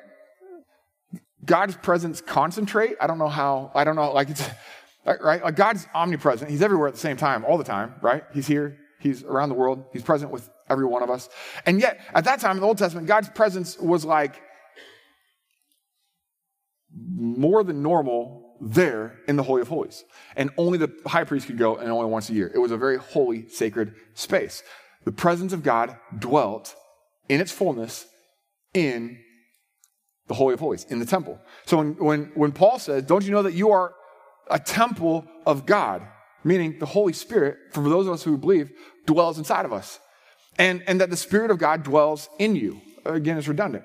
[1.44, 2.96] God's presence concentrate?
[3.00, 4.48] I don't know how, I don't know, like it's,
[5.04, 5.42] right?
[5.42, 6.50] Like God's omnipresent.
[6.50, 8.22] He's everywhere at the same time, all the time, right?
[8.33, 11.29] He's here, He's around the world, He's present with every one of us.
[11.66, 14.40] And yet, at that time in the Old Testament, God's presence was like
[17.16, 20.05] more than normal there in the Holy of Holies.
[20.37, 22.50] And only the high priest could go, and only once a year.
[22.55, 24.62] It was a very holy, sacred space.
[25.05, 26.74] The presence of God dwelt
[27.29, 28.07] in its fullness
[28.72, 29.18] in
[30.27, 31.38] the Holy of Holies, in the temple.
[31.66, 33.94] So when, when, when Paul says, Don't you know that you are
[34.50, 36.07] a temple of God?
[36.42, 38.70] Meaning the Holy Spirit, for those of us who believe,
[39.07, 39.98] dwells inside of us.
[40.58, 42.80] And, and that the Spirit of God dwells in you.
[43.04, 43.84] Again, it's redundant.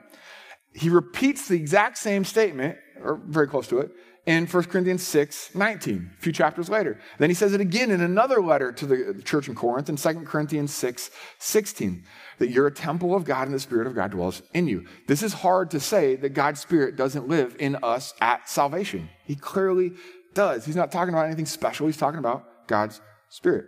[0.74, 3.92] He repeats the exact same statement, or very close to it,
[4.26, 7.00] in 1 Corinthians 6 19, a few chapters later.
[7.18, 10.22] Then he says it again in another letter to the church in Corinth in 2
[10.26, 12.04] Corinthians 6 16,
[12.38, 14.86] that you're a temple of God and the Spirit of God dwells in you.
[15.08, 19.10] This is hard to say that God's Spirit doesn't live in us at salvation.
[19.26, 19.94] He clearly
[20.36, 20.64] does.
[20.64, 23.66] He's not talking about anything special, he's talking about God's Spirit.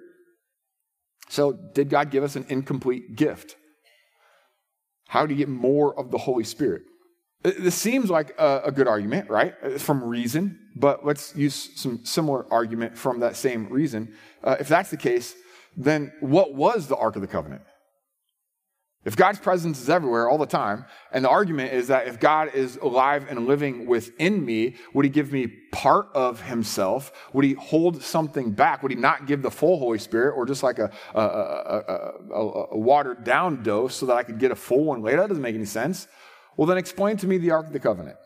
[1.32, 3.56] So, did God give us an incomplete gift?
[5.08, 6.82] How do you get more of the Holy Spirit?
[7.42, 9.80] This seems like a, good argument, right?
[9.80, 14.14] From reason, but let's use some similar argument from that same reason.
[14.44, 15.34] Uh, if that's the case,
[15.78, 17.62] then what was the Ark of the Covenant?
[19.04, 22.54] If God's presence is everywhere all the time, and the argument is that if God
[22.54, 27.12] is alive and living within me, would he give me part of himself?
[27.34, 28.84] Would he hold something back?
[28.84, 32.36] Would he not give the full Holy Spirit or just like a, a, a,
[32.72, 35.22] a watered down dose so that I could get a full one later?
[35.22, 36.08] That doesn't make any sense.
[36.56, 38.18] Well, then explain to me the Ark of the Covenant.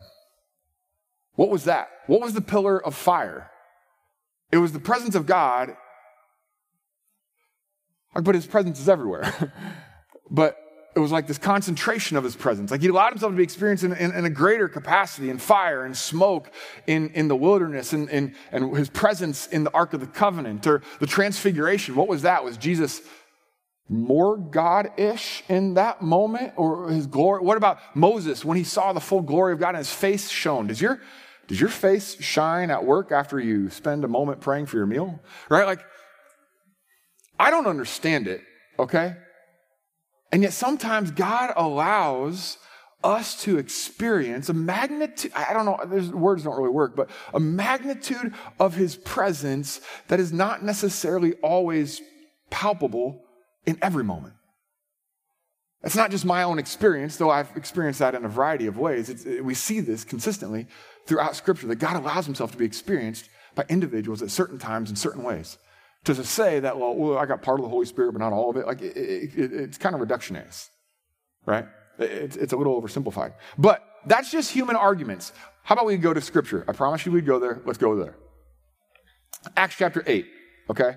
[1.36, 1.88] What was that?
[2.06, 3.50] What was the pillar of fire?
[4.52, 5.74] It was the presence of God,
[8.14, 9.52] but his presence is everywhere.
[10.30, 10.58] but
[10.96, 12.70] it was like this concentration of his presence.
[12.70, 15.84] Like he allowed himself to be experienced in, in, in a greater capacity in fire
[15.84, 16.50] and smoke
[16.86, 20.66] in, in the wilderness and, and, and his presence in the Ark of the Covenant
[20.66, 21.96] or the transfiguration.
[21.96, 22.42] What was that?
[22.42, 23.02] Was Jesus
[23.90, 27.42] more God ish in that moment or his glory?
[27.42, 30.66] What about Moses when he saw the full glory of God and his face shone?
[30.66, 31.02] Does your,
[31.46, 35.20] does your face shine at work after you spend a moment praying for your meal?
[35.50, 35.66] Right?
[35.66, 35.84] Like,
[37.38, 38.40] I don't understand it,
[38.78, 39.16] okay?
[40.36, 42.58] And yet sometimes God allows
[43.02, 47.40] us to experience a magnitude, I don't know, there's, words don't really work, but a
[47.40, 52.02] magnitude of his presence that is not necessarily always
[52.50, 53.22] palpable
[53.64, 54.34] in every moment.
[55.82, 59.08] It's not just my own experience, though I've experienced that in a variety of ways.
[59.08, 60.66] It, we see this consistently
[61.06, 64.96] throughout Scripture that God allows himself to be experienced by individuals at certain times in
[64.96, 65.56] certain ways
[66.14, 68.50] to say that, well, well, I got part of the Holy Spirit, but not all
[68.50, 70.68] of it, like it, it, it's kind of reductionist,
[71.44, 71.66] right?
[71.98, 73.34] It's, it's a little oversimplified.
[73.58, 75.32] But that's just human arguments.
[75.62, 76.64] How about we go to Scripture?
[76.68, 77.60] I promise you we'd go there.
[77.64, 78.16] Let's go there.
[79.56, 80.26] Acts chapter 8,
[80.70, 80.94] okay?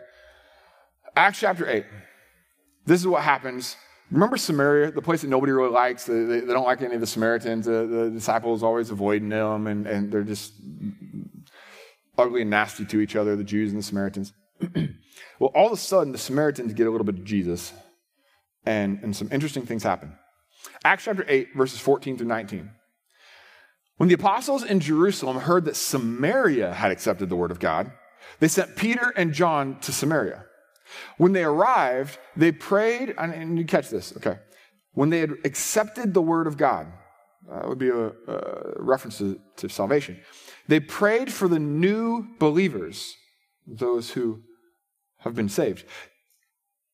[1.15, 1.85] Acts chapter 8.
[2.85, 3.75] This is what happens.
[4.11, 6.05] Remember Samaria, the place that nobody really likes?
[6.05, 7.65] They, they, they don't like any of the Samaritans.
[7.65, 10.53] The, the disciples always avoiding them, and, and they're just
[12.17, 14.33] ugly and nasty to each other, the Jews and the Samaritans.
[15.39, 17.73] well, all of a sudden, the Samaritans get a little bit of Jesus,
[18.65, 20.15] and, and some interesting things happen.
[20.83, 22.71] Acts chapter 8, verses 14 through 19.
[23.97, 27.91] When the apostles in Jerusalem heard that Samaria had accepted the word of God,
[28.39, 30.45] they sent Peter and John to Samaria.
[31.17, 34.39] When they arrived, they prayed, and you catch this, okay.
[34.93, 36.87] When they had accepted the word of God,
[37.47, 40.19] that would be a, a reference to, to salvation.
[40.67, 43.15] They prayed for the new believers,
[43.67, 44.41] those who
[45.19, 45.85] have been saved.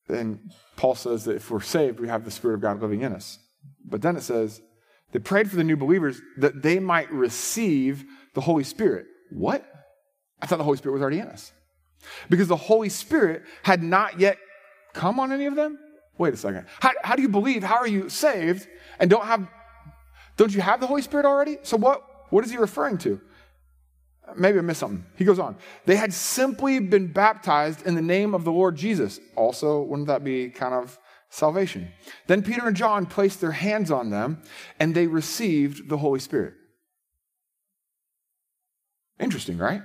[0.08, 3.14] And Paul says that if we're saved, we have the Spirit of God living in
[3.14, 3.40] us.
[3.84, 4.62] But then it says,
[5.12, 9.06] they prayed for the new believers that they might receive the Holy Spirit.
[9.32, 9.66] What?
[10.42, 11.52] I thought the Holy Spirit was already in us.
[12.30, 14.38] Because the Holy Spirit had not yet
[14.94, 15.80] come on any of them?
[16.18, 16.66] Wait a second.
[16.80, 17.64] How, how do you believe?
[17.64, 18.68] How are you saved
[19.00, 19.48] and don't have,
[20.38, 21.58] don't you have the Holy Spirit already?
[21.64, 23.20] So what, what is he referring to?
[24.36, 25.06] Maybe I missed something.
[25.16, 25.56] He goes on.
[25.86, 29.20] They had simply been baptized in the name of the Lord Jesus.
[29.36, 30.98] Also, wouldn't that be kind of
[31.30, 31.90] salvation?
[32.28, 34.42] Then Peter and John placed their hands on them
[34.80, 36.54] and they received the Holy Spirit.
[39.20, 39.82] Interesting, right?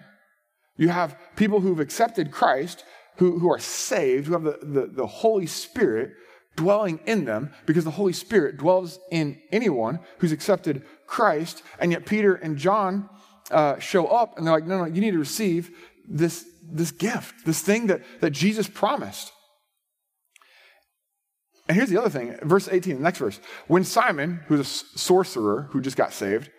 [0.76, 2.84] You have people who've accepted Christ,
[3.16, 6.12] who, who are saved, who have the, the, the Holy Spirit
[6.56, 11.62] dwelling in them because the Holy Spirit dwells in anyone who's accepted Christ.
[11.78, 13.08] And yet, Peter and John
[13.50, 15.70] uh, show up and they're like, no, no, you need to receive
[16.08, 19.32] this, this gift, this thing that, that Jesus promised.
[21.68, 23.38] And here's the other thing, verse 18, the next verse.
[23.68, 24.64] When Simon, who's a
[24.98, 26.50] sorcerer who just got saved,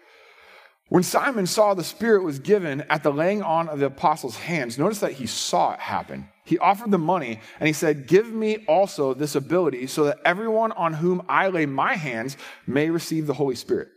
[0.88, 4.77] When Simon saw the Spirit was given at the laying on of the apostles' hands,
[4.77, 6.30] notice that he saw it happen.
[6.43, 10.73] He offered the money and he said, Give me also this ability so that everyone
[10.73, 12.36] on whom I lay my hands
[12.67, 13.88] may receive the Holy Spirit.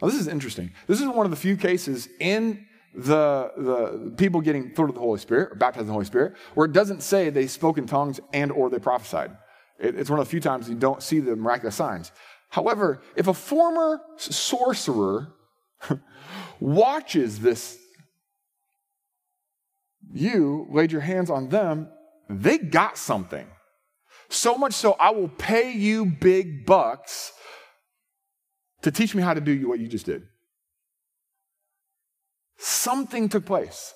[0.00, 0.70] Now, this is interesting.
[0.86, 5.00] This is one of the few cases in the, the people getting filled with the
[5.00, 7.86] Holy Spirit or baptized in the Holy Spirit where it doesn't say they spoke in
[7.86, 9.36] tongues and or they prophesied.
[9.78, 12.12] It, it's one of the few times you don't see the miraculous signs.
[12.48, 15.34] However, if a former sorcerer
[16.60, 17.78] watches this.
[20.12, 21.88] You laid your hands on them,
[22.28, 23.46] they got something.
[24.28, 27.32] So much so, I will pay you big bucks
[28.82, 30.22] to teach me how to do what you just did.
[32.58, 33.94] Something took place.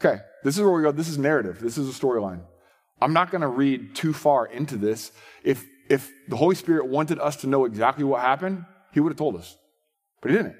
[0.00, 0.92] Okay, this is where we go.
[0.92, 1.60] This is narrative.
[1.60, 2.40] This is a storyline.
[3.00, 5.12] I'm not going to read too far into this.
[5.42, 9.18] If, if the Holy Spirit wanted us to know exactly what happened, He would have
[9.18, 9.56] told us.
[10.20, 10.56] But He didn't.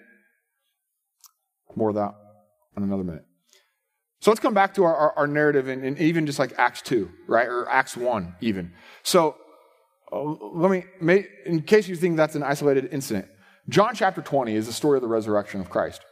[1.74, 2.14] More of that
[2.76, 3.24] in another minute.
[4.20, 6.82] So let's come back to our, our, our narrative and, and, even just like Acts
[6.82, 7.46] 2, right?
[7.46, 8.72] Or Acts 1, even.
[9.02, 9.36] So
[10.12, 13.26] uh, let me, may, in case you think that's an isolated incident,
[13.68, 16.02] John chapter 20 is the story of the resurrection of Christ.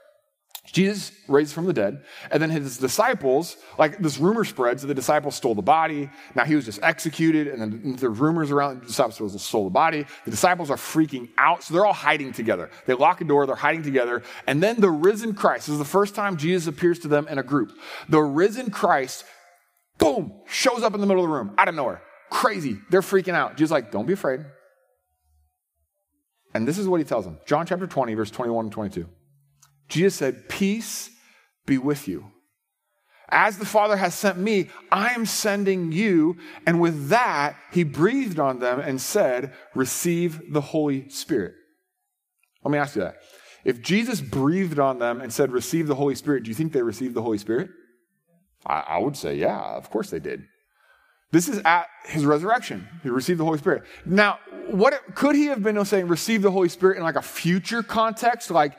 [0.73, 4.95] Jesus raised from the dead, and then his disciples, like this rumor spreads that the
[4.95, 6.09] disciples stole the body.
[6.35, 10.07] Now he was just executed, and then the rumors around the disciples stole the body.
[10.25, 12.71] The disciples are freaking out, so they're all hiding together.
[12.87, 15.85] They lock a door, they're hiding together, and then the risen Christ, this is the
[15.85, 17.73] first time Jesus appears to them in a group.
[18.09, 19.25] The risen Christ,
[19.99, 22.03] boom, shows up in the middle of the room, out of nowhere.
[22.35, 22.79] Crazy.
[22.91, 23.57] They're freaking out.
[23.57, 24.41] Jesus like, don't be afraid.
[26.53, 27.39] And this is what he tells them.
[27.47, 29.09] John chapter 20, verse 21 and 22.
[29.89, 31.11] Jesus said, Peace
[31.65, 32.33] be with you.
[33.29, 36.37] As the Father has sent me, I am sending you.
[36.67, 41.55] And with that, he breathed on them and said, Receive the Holy Spirit.
[42.65, 43.19] Let me ask you that.
[43.65, 46.83] If Jesus breathed on them and said, Receive the Holy Spirit, do you think they
[46.83, 47.71] received the Holy Spirit?
[48.67, 50.43] I, I would say, Yeah, of course they did.
[51.35, 52.87] This is at his resurrection.
[53.03, 53.83] He received the Holy Spirit.
[54.07, 57.83] Now, what could he have been saying, receive the Holy Spirit in like a future
[57.83, 58.53] context?
[58.53, 58.79] Like,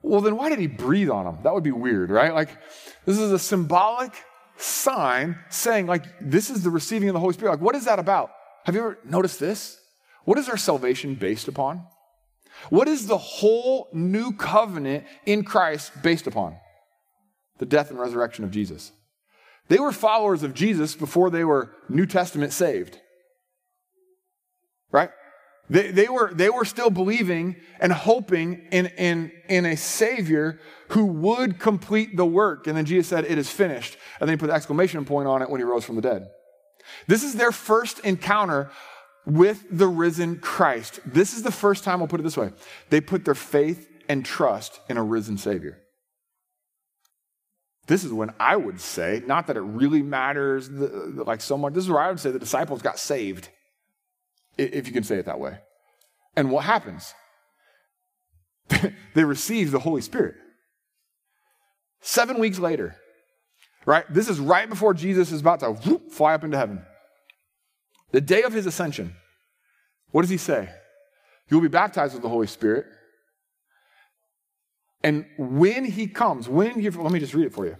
[0.00, 1.40] well, then why did he breathe on them?
[1.42, 2.32] That would be weird, right?
[2.32, 2.48] Like,
[3.04, 4.14] this is a symbolic
[4.56, 7.50] sign saying, like, this is the receiving of the Holy Spirit.
[7.50, 8.30] Like, what is that about?
[8.64, 9.78] Have you ever noticed this?
[10.24, 11.84] What is our salvation based upon?
[12.70, 16.56] What is the whole new covenant in Christ based upon?
[17.58, 18.92] The death and resurrection of Jesus.
[19.68, 22.98] They were followers of Jesus before they were New Testament saved.
[24.90, 25.10] Right?
[25.70, 31.06] They, they, were, they were still believing and hoping in, in, in a Savior who
[31.06, 32.66] would complete the work.
[32.66, 33.96] And then Jesus said, It is finished.
[34.20, 36.28] And then he put the exclamation point on it when he rose from the dead.
[37.06, 38.70] This is their first encounter
[39.24, 41.00] with the risen Christ.
[41.06, 42.50] This is the first time, I'll put it this way
[42.90, 45.81] they put their faith and trust in a risen Savior.
[47.86, 51.84] This is when I would say, not that it really matters like so much, this
[51.84, 53.48] is where I would say the disciples got saved
[54.56, 55.58] if you can say it that way.
[56.36, 57.14] And what happens?
[59.14, 60.36] they receive the Holy Spirit.
[62.00, 62.96] Seven weeks later,
[63.86, 64.04] right?
[64.12, 66.82] This is right before Jesus is about to whoop, fly up into heaven.
[68.12, 69.14] The day of his ascension,
[70.10, 70.68] what does he say?
[71.48, 72.86] You will be baptized with the Holy Spirit.
[75.04, 77.76] And when he comes, when he, let me just read it for you.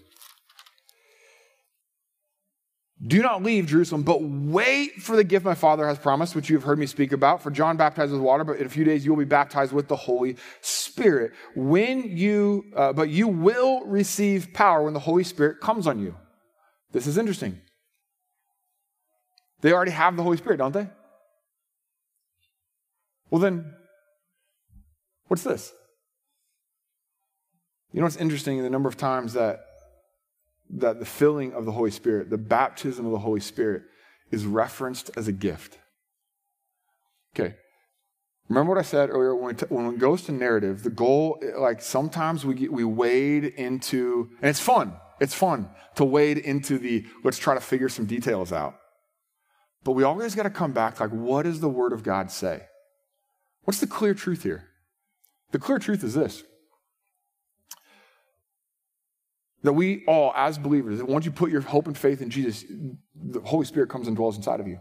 [3.04, 6.56] Do not leave Jerusalem, but wait for the gift my Father has promised, which you
[6.56, 7.42] have heard me speak about.
[7.42, 9.88] For John baptized with water, but in a few days you will be baptized with
[9.88, 11.32] the Holy Spirit.
[11.56, 16.14] When you, uh, but you will receive power when the Holy Spirit comes on you.
[16.92, 17.60] This is interesting.
[19.62, 20.88] They already have the Holy Spirit, don't they?
[23.30, 23.74] Well, then,
[25.26, 25.72] what's this?
[27.92, 28.62] You know what's interesting?
[28.62, 29.66] The number of times that
[30.74, 33.82] that the filling of the Holy Spirit, the baptism of the Holy Spirit,
[34.30, 35.78] is referenced as a gift.
[37.34, 37.56] Okay.
[38.48, 39.34] Remember what I said earlier?
[39.36, 43.44] When, t- when it goes to narrative, the goal, like sometimes we get, we wade
[43.44, 44.94] into, and it's fun.
[45.20, 48.74] It's fun to wade into the let's try to figure some details out.
[49.84, 52.62] But we always got to come back like, what does the Word of God say?
[53.64, 54.68] What's the clear truth here?
[55.52, 56.44] The clear truth is this
[59.62, 62.64] that we all, as believers, that once you put your hope and faith in Jesus,
[63.14, 64.80] the Holy Spirit comes and dwells inside of you.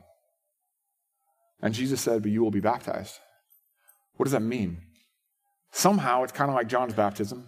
[1.61, 3.19] And Jesus said, But you will be baptized.
[4.15, 4.81] What does that mean?
[5.71, 7.47] Somehow it's kind of like John's baptism.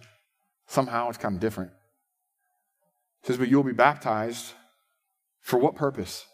[0.66, 1.72] Somehow it's kind of different.
[3.24, 4.52] Says, But you will be baptized
[5.40, 6.26] for what purpose?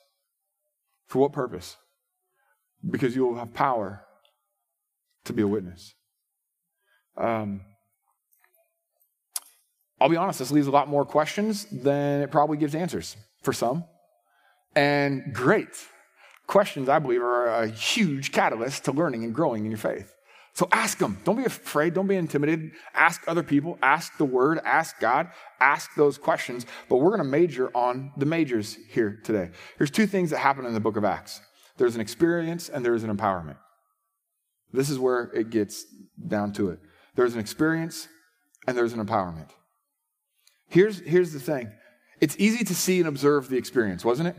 [1.06, 1.76] For what purpose?
[2.88, 4.04] Because you will have power
[5.24, 5.94] to be a witness.
[7.16, 7.62] Um,
[10.00, 13.52] I'll be honest, this leaves a lot more questions than it probably gives answers for
[13.52, 13.84] some.
[14.74, 15.68] And great.
[16.46, 20.14] Questions, I believe, are a huge catalyst to learning and growing in your faith.
[20.54, 21.18] So ask them.
[21.24, 21.94] Don't be afraid.
[21.94, 22.72] Don't be intimidated.
[22.94, 23.78] Ask other people.
[23.82, 24.60] Ask the word.
[24.64, 25.28] Ask God.
[25.60, 26.66] Ask those questions.
[26.88, 29.50] But we're going to major on the majors here today.
[29.78, 31.40] There's two things that happen in the book of Acts
[31.76, 33.56] there's an experience and there's an empowerment.
[34.70, 35.86] This is where it gets
[36.28, 36.78] down to it.
[37.14, 38.06] There's an experience
[38.66, 39.48] and there's an empowerment.
[40.70, 41.70] Here's, here's the thing
[42.20, 44.36] it's easy to see and observe the experience, wasn't it?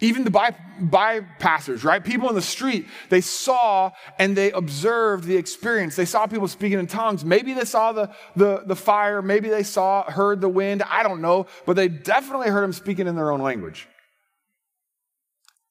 [0.00, 2.04] Even the by, bypassers, right?
[2.04, 5.96] People in the street, they saw and they observed the experience.
[5.96, 7.24] They saw people speaking in tongues.
[7.24, 9.22] Maybe they saw the, the, the fire.
[9.22, 10.82] Maybe they saw, heard the wind.
[10.82, 11.46] I don't know.
[11.64, 13.88] But they definitely heard them speaking in their own language.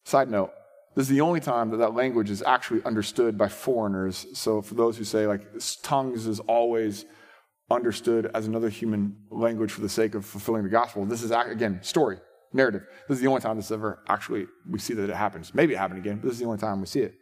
[0.06, 0.52] Side note,
[0.96, 4.26] this is the only time that that language is actually understood by foreigners.
[4.34, 5.46] So for those who say like
[5.84, 7.06] tongues is always
[7.70, 11.80] understood as another human language for the sake of fulfilling the gospel, this is again
[11.82, 12.18] story
[12.54, 12.84] narrative.
[13.08, 15.54] This is the only time this ever actually we see that it happens.
[15.54, 17.16] Maybe it happened again, but this is the only time we see it.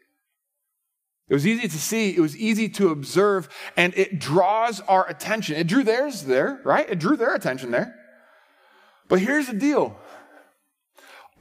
[1.30, 5.56] It was easy to see, it was easy to observe, and it draws our attention.
[5.56, 6.88] It drew theirs there, right?
[6.90, 7.96] It drew their attention there.
[9.08, 9.98] But here's the deal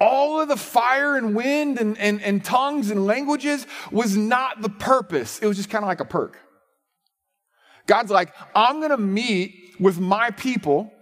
[0.01, 4.69] all of the fire and wind and, and, and tongues and languages was not the
[4.69, 5.39] purpose.
[5.39, 6.39] It was just kind of like a perk.
[7.87, 10.93] God's like, I'm going to meet with my people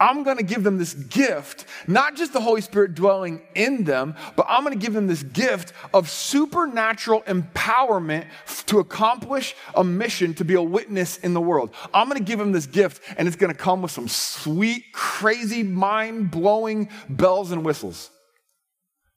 [0.00, 4.14] I'm going to give them this gift, not just the Holy Spirit dwelling in them,
[4.36, 8.26] but I'm going to give them this gift of supernatural empowerment
[8.66, 11.74] to accomplish a mission to be a witness in the world.
[11.92, 14.84] I'm going to give them this gift, and it's going to come with some sweet,
[14.92, 18.10] crazy, mind blowing bells and whistles.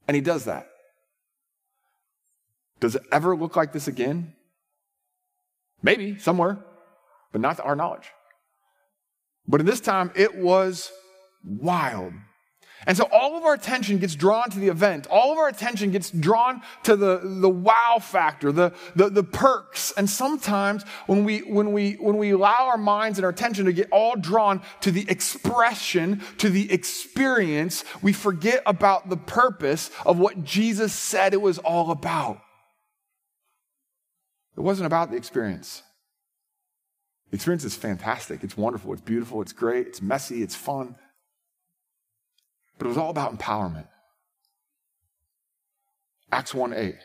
[0.07, 0.67] And he does that.
[2.79, 4.33] Does it ever look like this again?
[5.81, 6.59] Maybe, somewhere,
[7.31, 8.11] but not our knowledge.
[9.47, 10.91] But in this time, it was
[11.43, 12.13] wild.
[12.85, 15.07] And so all of our attention gets drawn to the event.
[15.07, 19.91] All of our attention gets drawn to the, the wow factor, the, the, the perks.
[19.97, 23.73] And sometimes when we, when, we, when we allow our minds and our attention to
[23.73, 30.19] get all drawn to the expression, to the experience, we forget about the purpose of
[30.19, 32.39] what Jesus said it was all about.
[34.55, 35.81] It wasn't about the experience.
[37.29, 38.43] The experience is fantastic.
[38.43, 38.93] It's wonderful.
[38.93, 39.41] It's beautiful.
[39.41, 39.87] It's great.
[39.87, 40.41] It's messy.
[40.41, 40.95] It's fun.
[42.77, 43.87] But it was all about empowerment.
[46.31, 46.95] Acts 1 8.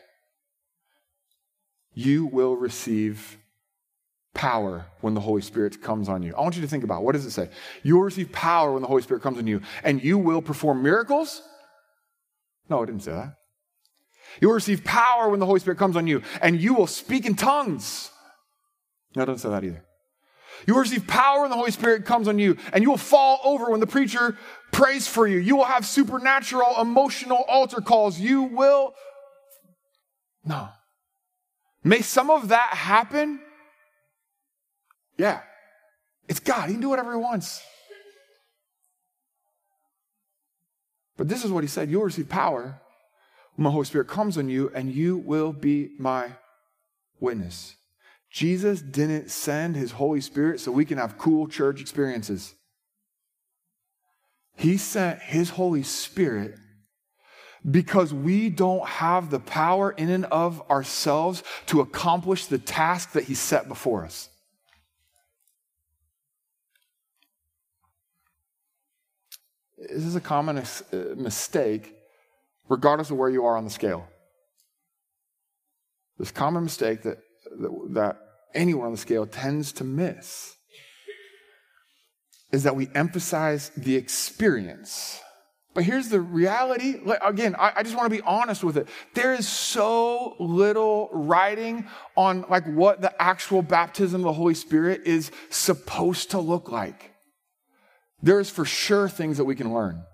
[1.94, 3.38] You will receive
[4.34, 6.34] power when the Holy Spirit comes on you.
[6.34, 7.50] I want you to think about what does it say?
[7.82, 10.82] You will receive power when the Holy Spirit comes on you, and you will perform
[10.82, 11.42] miracles?
[12.68, 13.34] No, it didn't say that.
[14.40, 17.26] You will receive power when the Holy Spirit comes on you, and you will speak
[17.26, 18.10] in tongues.
[19.14, 19.84] No, it doesn't say that either.
[20.66, 23.40] You will receive power when the Holy Spirit comes on you, and you will fall
[23.44, 24.36] over when the preacher
[24.70, 25.38] prays for you.
[25.38, 28.18] You will have supernatural emotional altar calls.
[28.18, 28.94] You will.
[30.44, 30.68] No.
[31.84, 33.40] May some of that happen?
[35.18, 35.40] Yeah.
[36.28, 36.68] It's God.
[36.68, 37.62] He can do whatever he wants.
[41.16, 42.80] But this is what he said You'll receive power
[43.56, 46.32] when the Holy Spirit comes on you, and you will be my
[47.20, 47.76] witness.
[48.33, 52.55] Jesus didn't send his Holy Spirit so we can have cool church experiences.
[54.57, 56.55] He sent his Holy Spirit
[57.70, 63.24] because we don't have the power in and of ourselves to accomplish the task that
[63.24, 64.30] he set before us.
[69.76, 71.95] This is a common uh, mistake,
[72.68, 74.09] regardless of where you are on the scale.
[76.18, 77.18] This common mistake that
[77.90, 78.18] that
[78.55, 80.57] anyone on the scale tends to miss
[82.53, 85.20] is that we emphasize the experience.
[85.74, 87.00] But here's the reality.
[87.24, 88.88] Again, I, just want to be honest with it.
[89.14, 95.03] There is so little writing on like what the actual baptism of the Holy Spirit
[95.07, 97.14] is supposed to look like.
[98.22, 100.05] There's for sure things that we can learn.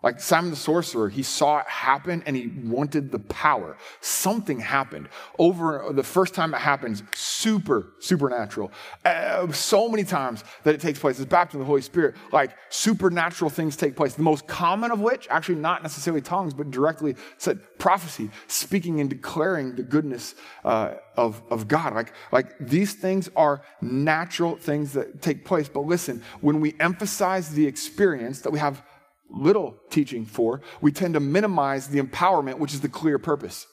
[0.00, 3.76] Like Simon the sorcerer, he saw it happen and he wanted the power.
[4.00, 5.08] Something happened.
[5.40, 8.70] Over the first time it happens, super, supernatural.
[9.04, 11.18] Uh, so many times that it takes place.
[11.18, 12.14] It's baptism of the Holy Spirit.
[12.30, 14.14] Like supernatural things take place.
[14.14, 19.10] The most common of which, actually not necessarily tongues, but directly said prophecy, speaking and
[19.10, 21.94] declaring the goodness uh, of, of God.
[21.94, 25.68] Like, like these things are natural things that take place.
[25.68, 28.80] But listen, when we emphasize the experience that we have
[29.28, 33.66] little teaching for, we tend to minimize the empowerment, which is the clear purpose.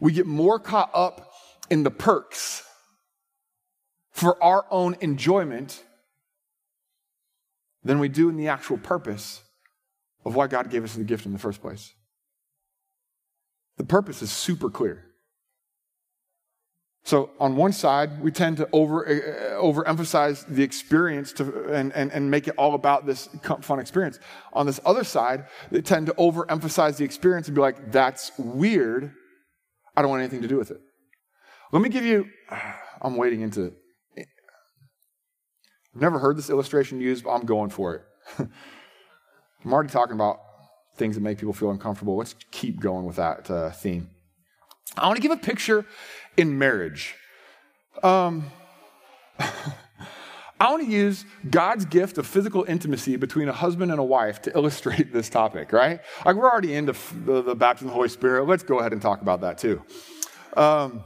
[0.00, 1.32] We get more caught up
[1.70, 2.64] in the perks
[4.10, 5.82] for our own enjoyment
[7.84, 9.42] than we do in the actual purpose
[10.24, 11.94] of why God gave us the gift in the first place.
[13.76, 15.07] The purpose is super clear.
[17.08, 22.12] So on one side, we tend to over uh, overemphasize the experience to, and, and,
[22.12, 23.30] and make it all about this
[23.62, 24.18] fun experience.
[24.52, 29.10] On this other side, they tend to overemphasize the experience and be like, "That's weird.
[29.96, 30.82] I don't want anything to do with it."
[31.72, 32.26] Let me give you.
[33.00, 33.72] I'm wading into.
[34.18, 38.02] I've never heard this illustration used, but I'm going for it.
[39.64, 40.40] I'm already talking about
[40.96, 42.18] things that make people feel uncomfortable.
[42.18, 44.10] Let's keep going with that uh, theme.
[44.96, 45.84] I want to give a picture
[46.38, 47.14] in marriage.
[48.02, 48.50] Um,
[50.60, 54.42] I want to use God's gift of physical intimacy between a husband and a wife
[54.42, 56.00] to illustrate this topic, right?
[56.24, 58.46] Like, we're already into the, the baptism of the Holy Spirit.
[58.46, 59.82] Let's go ahead and talk about that too.
[60.56, 61.02] Um,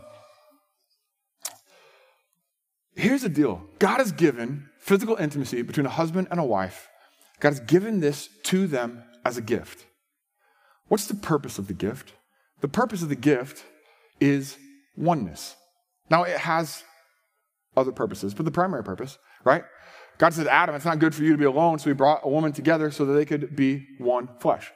[2.95, 6.89] here's the deal God has given physical intimacy between a husband and a wife,
[7.41, 9.87] God has given this to them as a gift.
[10.89, 12.13] What's the purpose of the gift?
[12.61, 13.65] The purpose of the gift
[14.21, 14.57] is
[14.97, 15.57] oneness.
[16.11, 16.85] Now, it has
[17.77, 19.65] other purposes, but the primary purpose, right?
[20.19, 22.29] God said, Adam, it's not good for you to be alone, so he brought a
[22.29, 24.71] woman together so that they could be one flesh.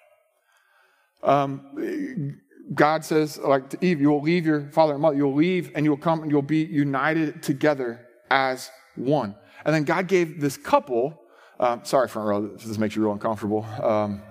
[1.22, 2.40] Um,
[2.74, 5.84] God says, like to Eve, you will leave your father and mother, you'll leave and
[5.84, 9.36] you'll come and you'll be united together as one.
[9.64, 11.20] And then God gave this couple,
[11.60, 13.64] um, sorry, front row, this makes you real uncomfortable.
[13.82, 14.22] Um,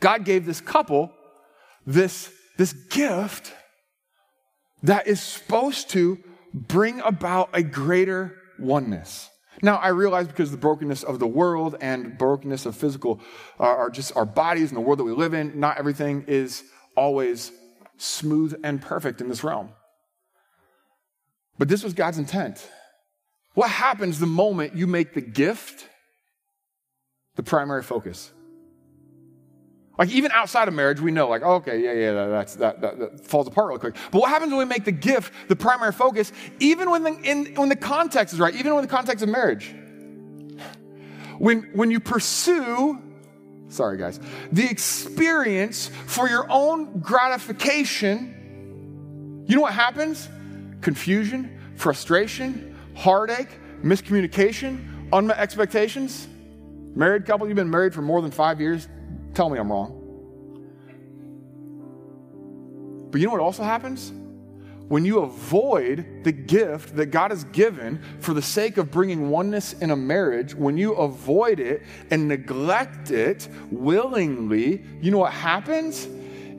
[0.00, 1.12] God gave this couple
[1.86, 3.52] this, this gift
[4.82, 6.18] that is supposed to
[6.52, 9.28] bring about a greater oneness.
[9.62, 13.20] Now, I realize because the brokenness of the world and brokenness of physical
[13.58, 16.64] uh, are just our bodies and the world that we live in, not everything is
[16.96, 17.52] always
[17.98, 19.70] smooth and perfect in this realm.
[21.58, 22.66] But this was God's intent.
[23.52, 25.86] What happens the moment you make the gift
[27.36, 28.32] the primary focus?
[29.98, 32.98] Like even outside of marriage, we know, like, oh, okay, yeah, yeah, that's, that, that,
[32.98, 33.96] that, falls apart real quick.
[34.10, 37.54] But what happens when we make the gift the primary focus, even when the, in,
[37.54, 39.74] when the context is right, even when the context of marriage?
[41.38, 43.00] When, when you pursue,
[43.68, 44.20] sorry guys,
[44.52, 48.36] the experience for your own gratification,
[49.46, 50.28] you know what happens?
[50.80, 53.48] Confusion, frustration, heartache,
[53.82, 56.28] miscommunication, unmet expectations.
[56.94, 58.88] Married couple, you've been married for more than five years,
[59.34, 59.96] Tell me I'm wrong.
[63.10, 64.12] But you know what also happens?
[64.88, 69.72] When you avoid the gift that God has given for the sake of bringing oneness
[69.74, 76.08] in a marriage, when you avoid it and neglect it willingly, you know what happens?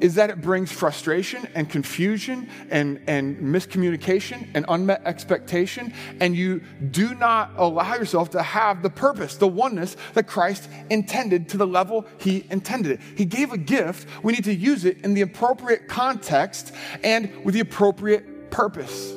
[0.02, 6.62] Is that it brings frustration and confusion and, and miscommunication and unmet expectation, and you
[6.90, 11.68] do not allow yourself to have the purpose, the oneness that Christ intended to the
[11.68, 13.00] level He intended it.
[13.16, 16.74] He gave a gift, we need to use it in the appropriate context
[17.04, 19.12] and with the appropriate purpose.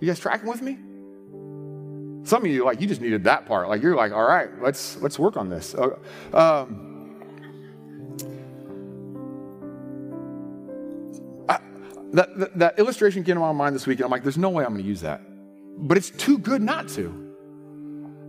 [0.00, 0.78] You guys tracking with me?
[2.24, 3.68] Some of you, like, you just needed that part.
[3.68, 5.74] Like, you're like, all right, let's let's work on this.
[5.74, 5.96] Uh,
[6.34, 6.87] um,
[12.12, 14.50] that, that, that illustration came to my mind this week, and I'm like, there's no
[14.50, 15.20] way I'm going to use that.
[15.76, 17.28] But it's too good not to.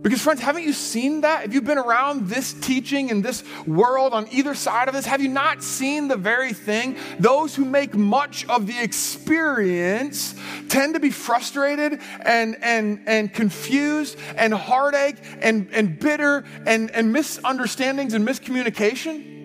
[0.02, 1.42] Because, friends, haven't you seen that?
[1.42, 5.04] Have you been around this teaching and this world on either side of this?
[5.04, 6.96] Have you not seen the very thing?
[7.18, 10.34] Those who make much of the experience
[10.70, 17.12] tend to be frustrated and, and, and confused and heartache and, and bitter and, and
[17.12, 19.39] misunderstandings and miscommunication.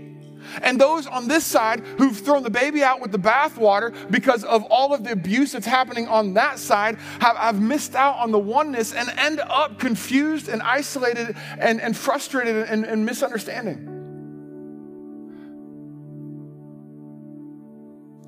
[0.62, 4.64] And those on this side who've thrown the baby out with the bathwater because of
[4.66, 8.40] all of the abuse that's happening on that side have, have missed out on the
[8.40, 13.92] oneness and end up confused and isolated and, and frustrated and, and misunderstanding.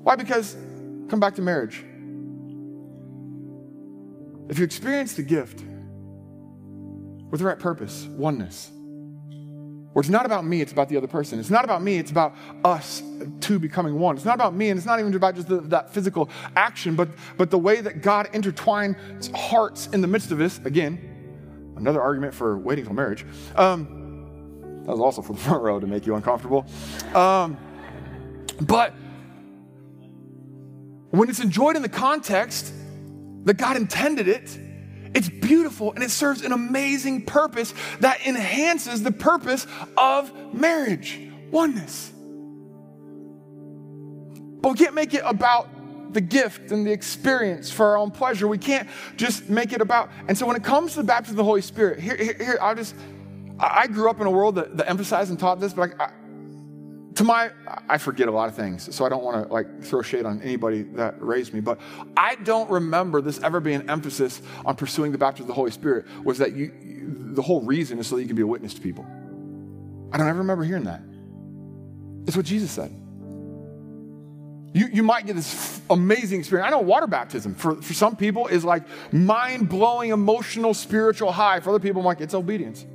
[0.02, 0.16] Why?
[0.16, 0.56] Because,
[1.08, 1.84] come back to marriage.
[4.48, 5.62] If you experience the gift
[7.30, 8.70] with the right purpose, oneness,
[9.92, 11.40] where it's not about me, it's about the other person.
[11.40, 12.34] It's not about me, it's about
[12.64, 13.02] us
[13.40, 14.16] two becoming one.
[14.16, 17.08] It's not about me, and it's not even about just the, that physical action, but,
[17.36, 20.58] but the way that God intertwines hearts in the midst of this.
[20.64, 23.24] Again, another argument for waiting till marriage.
[23.56, 23.98] Um,
[24.84, 26.66] that was also for the front row to make you uncomfortable.
[27.14, 27.56] Um,
[28.60, 28.94] but
[31.10, 32.72] when it's enjoyed in the context
[33.44, 34.58] that God intended it,
[35.14, 42.12] it's beautiful and it serves an amazing purpose that enhances the purpose of marriage oneness.
[44.60, 45.68] But we can't make it about
[46.12, 48.48] the gift and the experience for our own pleasure.
[48.48, 50.10] We can't just make it about.
[50.26, 52.58] And so when it comes to the baptism of the Holy Spirit, here, here, here
[52.60, 52.94] I'll just,
[53.58, 56.10] I grew up in a world that, that emphasized and taught this, but I, I,
[57.18, 57.50] to my,
[57.88, 60.40] I forget a lot of things, so I don't want to like throw shade on
[60.40, 61.80] anybody that raised me, but
[62.16, 65.72] I don't remember this ever being an emphasis on pursuing the baptism of the Holy
[65.72, 66.70] Spirit was that you,
[67.34, 69.04] the whole reason is so that you can be a witness to people.
[70.12, 71.02] I don't ever remember hearing that.
[72.28, 72.92] It's what Jesus said.
[74.72, 76.68] You, you might get this amazing experience.
[76.68, 81.58] I know water baptism for, for some people is like mind blowing, emotional, spiritual high.
[81.58, 82.86] For other people, I'm like, it's obedience.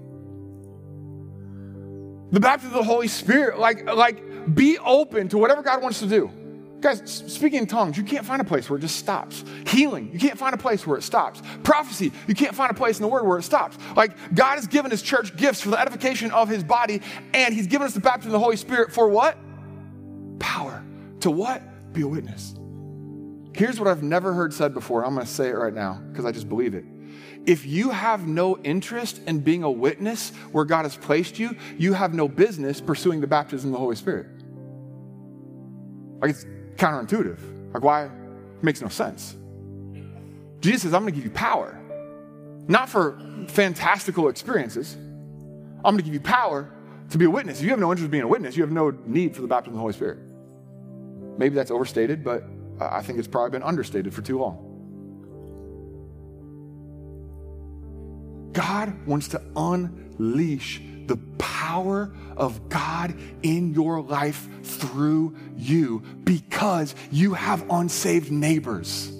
[2.33, 6.07] The baptism of the Holy Spirit, like, like be open to whatever God wants to
[6.07, 6.31] do.
[6.81, 9.45] Guys, speaking in tongues, you can't find a place where it just stops.
[9.67, 11.43] Healing, you can't find a place where it stops.
[11.61, 13.77] Prophecy, you can't find a place in the Word where it stops.
[13.95, 17.03] Like, God has given His church gifts for the edification of His body,
[17.35, 19.37] and He's given us the baptism of the Holy Spirit for what?
[20.39, 20.83] Power.
[21.19, 21.61] To what?
[21.93, 22.55] Be a witness.
[23.55, 25.05] Here's what I've never heard said before.
[25.05, 26.83] I'm going to say it right now because I just believe it.
[27.45, 31.93] If you have no interest in being a witness where God has placed you, you
[31.93, 34.27] have no business pursuing the baptism of the Holy Spirit.
[36.21, 37.73] Like, it's counterintuitive.
[37.73, 38.05] Like, why?
[38.05, 38.11] It
[38.63, 39.35] makes no sense.
[40.61, 41.77] Jesus says, I'm going to give you power,
[42.69, 43.19] not for
[43.49, 44.95] fantastical experiences.
[44.95, 46.71] I'm going to give you power
[47.09, 47.59] to be a witness.
[47.59, 49.49] If you have no interest in being a witness, you have no need for the
[49.49, 50.19] baptism of the Holy Spirit.
[51.37, 52.45] Maybe that's overstated, but
[52.79, 54.69] I think it's probably been understated for too long.
[58.53, 67.33] God wants to unleash the power of God in your life through you because you
[67.33, 69.11] have unsaved neighbors.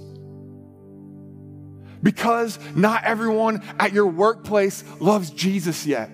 [2.01, 6.09] Because not everyone at your workplace loves Jesus yet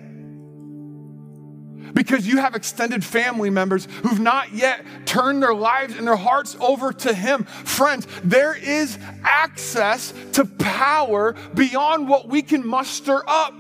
[2.00, 6.56] because you have extended family members who've not yet turned their lives and their hearts
[6.62, 7.44] over to Him.
[7.44, 13.60] Friends, there is access to power beyond what we can muster up.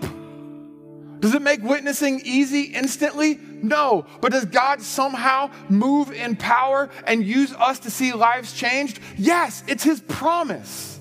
[1.19, 3.37] Does it make witnessing easy instantly?
[3.61, 4.05] No.
[4.21, 9.01] But does God somehow move in power and use us to see lives changed?
[9.17, 10.98] Yes, it's His promise.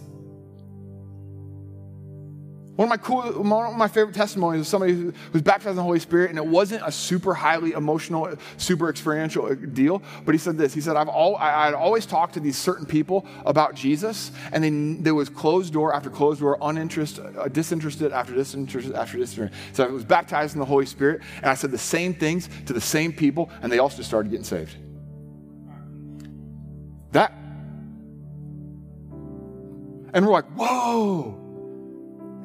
[2.79, 5.75] One of my cool, one of my favorite testimonies is somebody who was baptized in
[5.75, 10.01] the Holy Spirit, and it wasn't a super highly emotional, super experiential deal.
[10.25, 12.87] But he said this: He said, "I've all, I, would always talked to these certain
[12.87, 18.13] people about Jesus, and then there was closed door after closed door, uninterested, uh, disinterested
[18.13, 19.59] after disinterested after disinterested.
[19.73, 22.73] So I was baptized in the Holy Spirit, and I said the same things to
[22.73, 24.77] the same people, and they all just started getting saved.
[27.11, 27.33] That,
[30.13, 31.48] and we're like, whoa."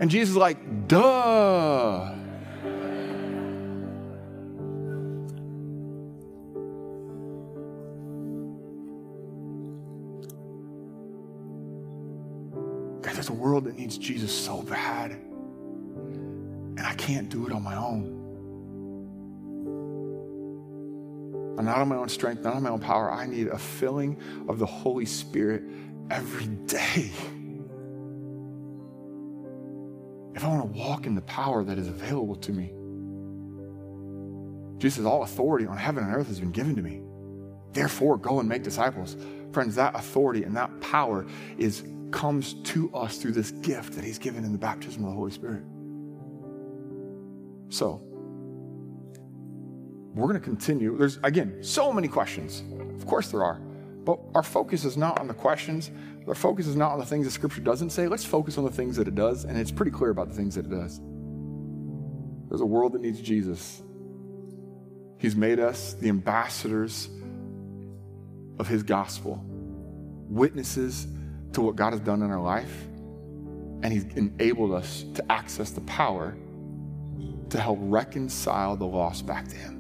[0.04, 0.58] And Jesus is like,
[0.89, 0.99] duh.
[12.99, 15.12] God, there's a world that needs Jesus so bad.
[15.12, 18.20] And I can't do it on my own.
[21.58, 23.10] I'm not on my own strength, not on my own power.
[23.10, 25.64] I need a filling of the Holy Spirit
[26.12, 27.10] every day.
[30.36, 32.73] If I want to walk in the power that is available to me.
[34.79, 37.01] Jesus says, All authority on heaven and earth has been given to me.
[37.71, 39.15] Therefore, go and make disciples.
[39.51, 41.25] Friends, that authority and that power
[41.57, 45.15] is comes to us through this gift that He's given in the baptism of the
[45.15, 45.63] Holy Spirit.
[47.69, 48.01] So,
[50.13, 50.95] we're going to continue.
[50.95, 52.63] There's, again, so many questions.
[52.95, 53.59] Of course, there are.
[54.06, 55.91] But our focus is not on the questions.
[56.28, 58.08] Our focus is not on the things that Scripture doesn't say.
[58.08, 60.56] Let's focus on the things that it does, and it's pretty clear about the things
[60.56, 60.99] that it does.
[62.49, 63.82] There's a world that needs Jesus.
[65.18, 67.10] He's made us the ambassadors
[68.60, 69.43] of His gospel,
[70.30, 71.08] witnesses
[71.54, 72.86] to what God has done in our life,
[73.84, 76.36] and He's enabled us to access the power
[77.49, 79.80] to help reconcile the lost back to Him.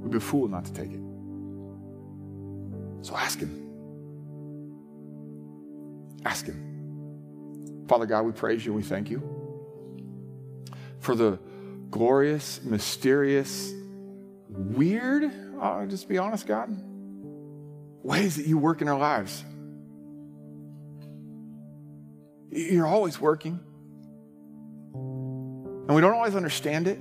[0.00, 1.03] We'd be a fool not to take it.
[3.04, 3.60] So ask Him.
[6.24, 7.84] Ask Him.
[7.86, 9.22] Father God, we praise you and we thank you
[11.00, 11.38] for the
[11.90, 13.74] glorious, mysterious,
[14.48, 15.30] weird,
[15.60, 16.74] I'll just be honest, God,
[18.02, 19.44] ways that you work in our lives.
[22.50, 23.60] You're always working.
[24.94, 26.98] And we don't always understand it.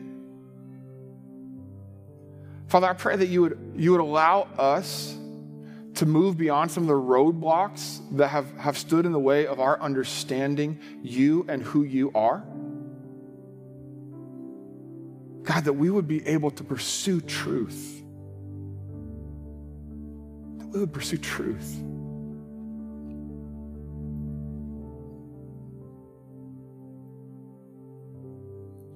[2.68, 5.18] Father, I pray that you would, you would allow us
[5.96, 9.60] to move beyond some of the roadblocks that have, have stood in the way of
[9.60, 12.44] our understanding you and who you are.
[15.44, 18.02] God, that we would be able to pursue truth.
[20.58, 21.78] That we would pursue truth.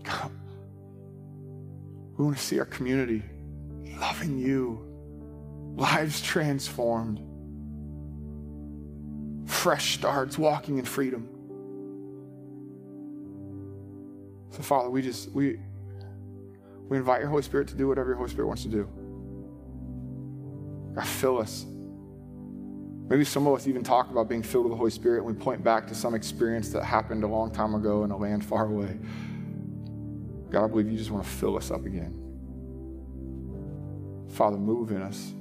[0.03, 0.31] God,
[2.17, 3.21] we want to see our community
[3.99, 4.86] loving you,
[5.77, 7.21] lives transformed,
[9.47, 11.29] fresh starts, walking in freedom.
[14.49, 15.59] So, Father, we just we
[16.89, 18.89] we invite your Holy Spirit to do whatever your Holy Spirit wants to do.
[20.95, 21.65] God, fill us.
[23.07, 25.33] Maybe some of us even talk about being filled with the Holy Spirit and we
[25.33, 28.65] point back to some experience that happened a long time ago in a land far
[28.65, 28.97] away.
[30.49, 32.23] God, I believe you just want to fill us up again.
[34.29, 35.33] Father, move in us.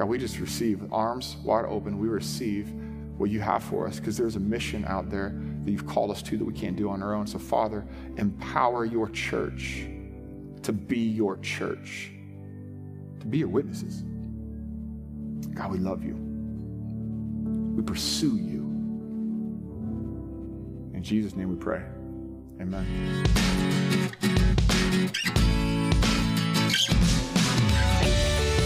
[0.00, 1.98] God, we just receive arms wide open.
[1.98, 2.72] We receive
[3.18, 6.22] what you have for us because there's a mission out there that you've called us
[6.22, 7.26] to that we can't do on our own.
[7.26, 7.86] So, Father,
[8.16, 9.84] empower your church
[10.62, 12.12] to be your church,
[13.20, 14.04] to be your witnesses.
[15.52, 16.14] God, we love you.
[17.76, 18.60] We pursue you.
[20.94, 21.82] In Jesus' name we pray.
[22.58, 22.86] Amen.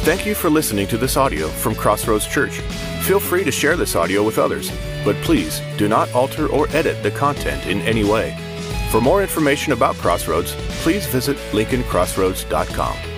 [0.04, 2.60] Thank you for listening to this audio from Crossroads Church.
[3.04, 4.70] Feel free to share this audio with others,
[5.02, 8.36] but please do not alter or edit the content in any way.
[8.90, 10.52] For more information about Crossroads,
[10.82, 13.13] please visit lincolncrossroads.com.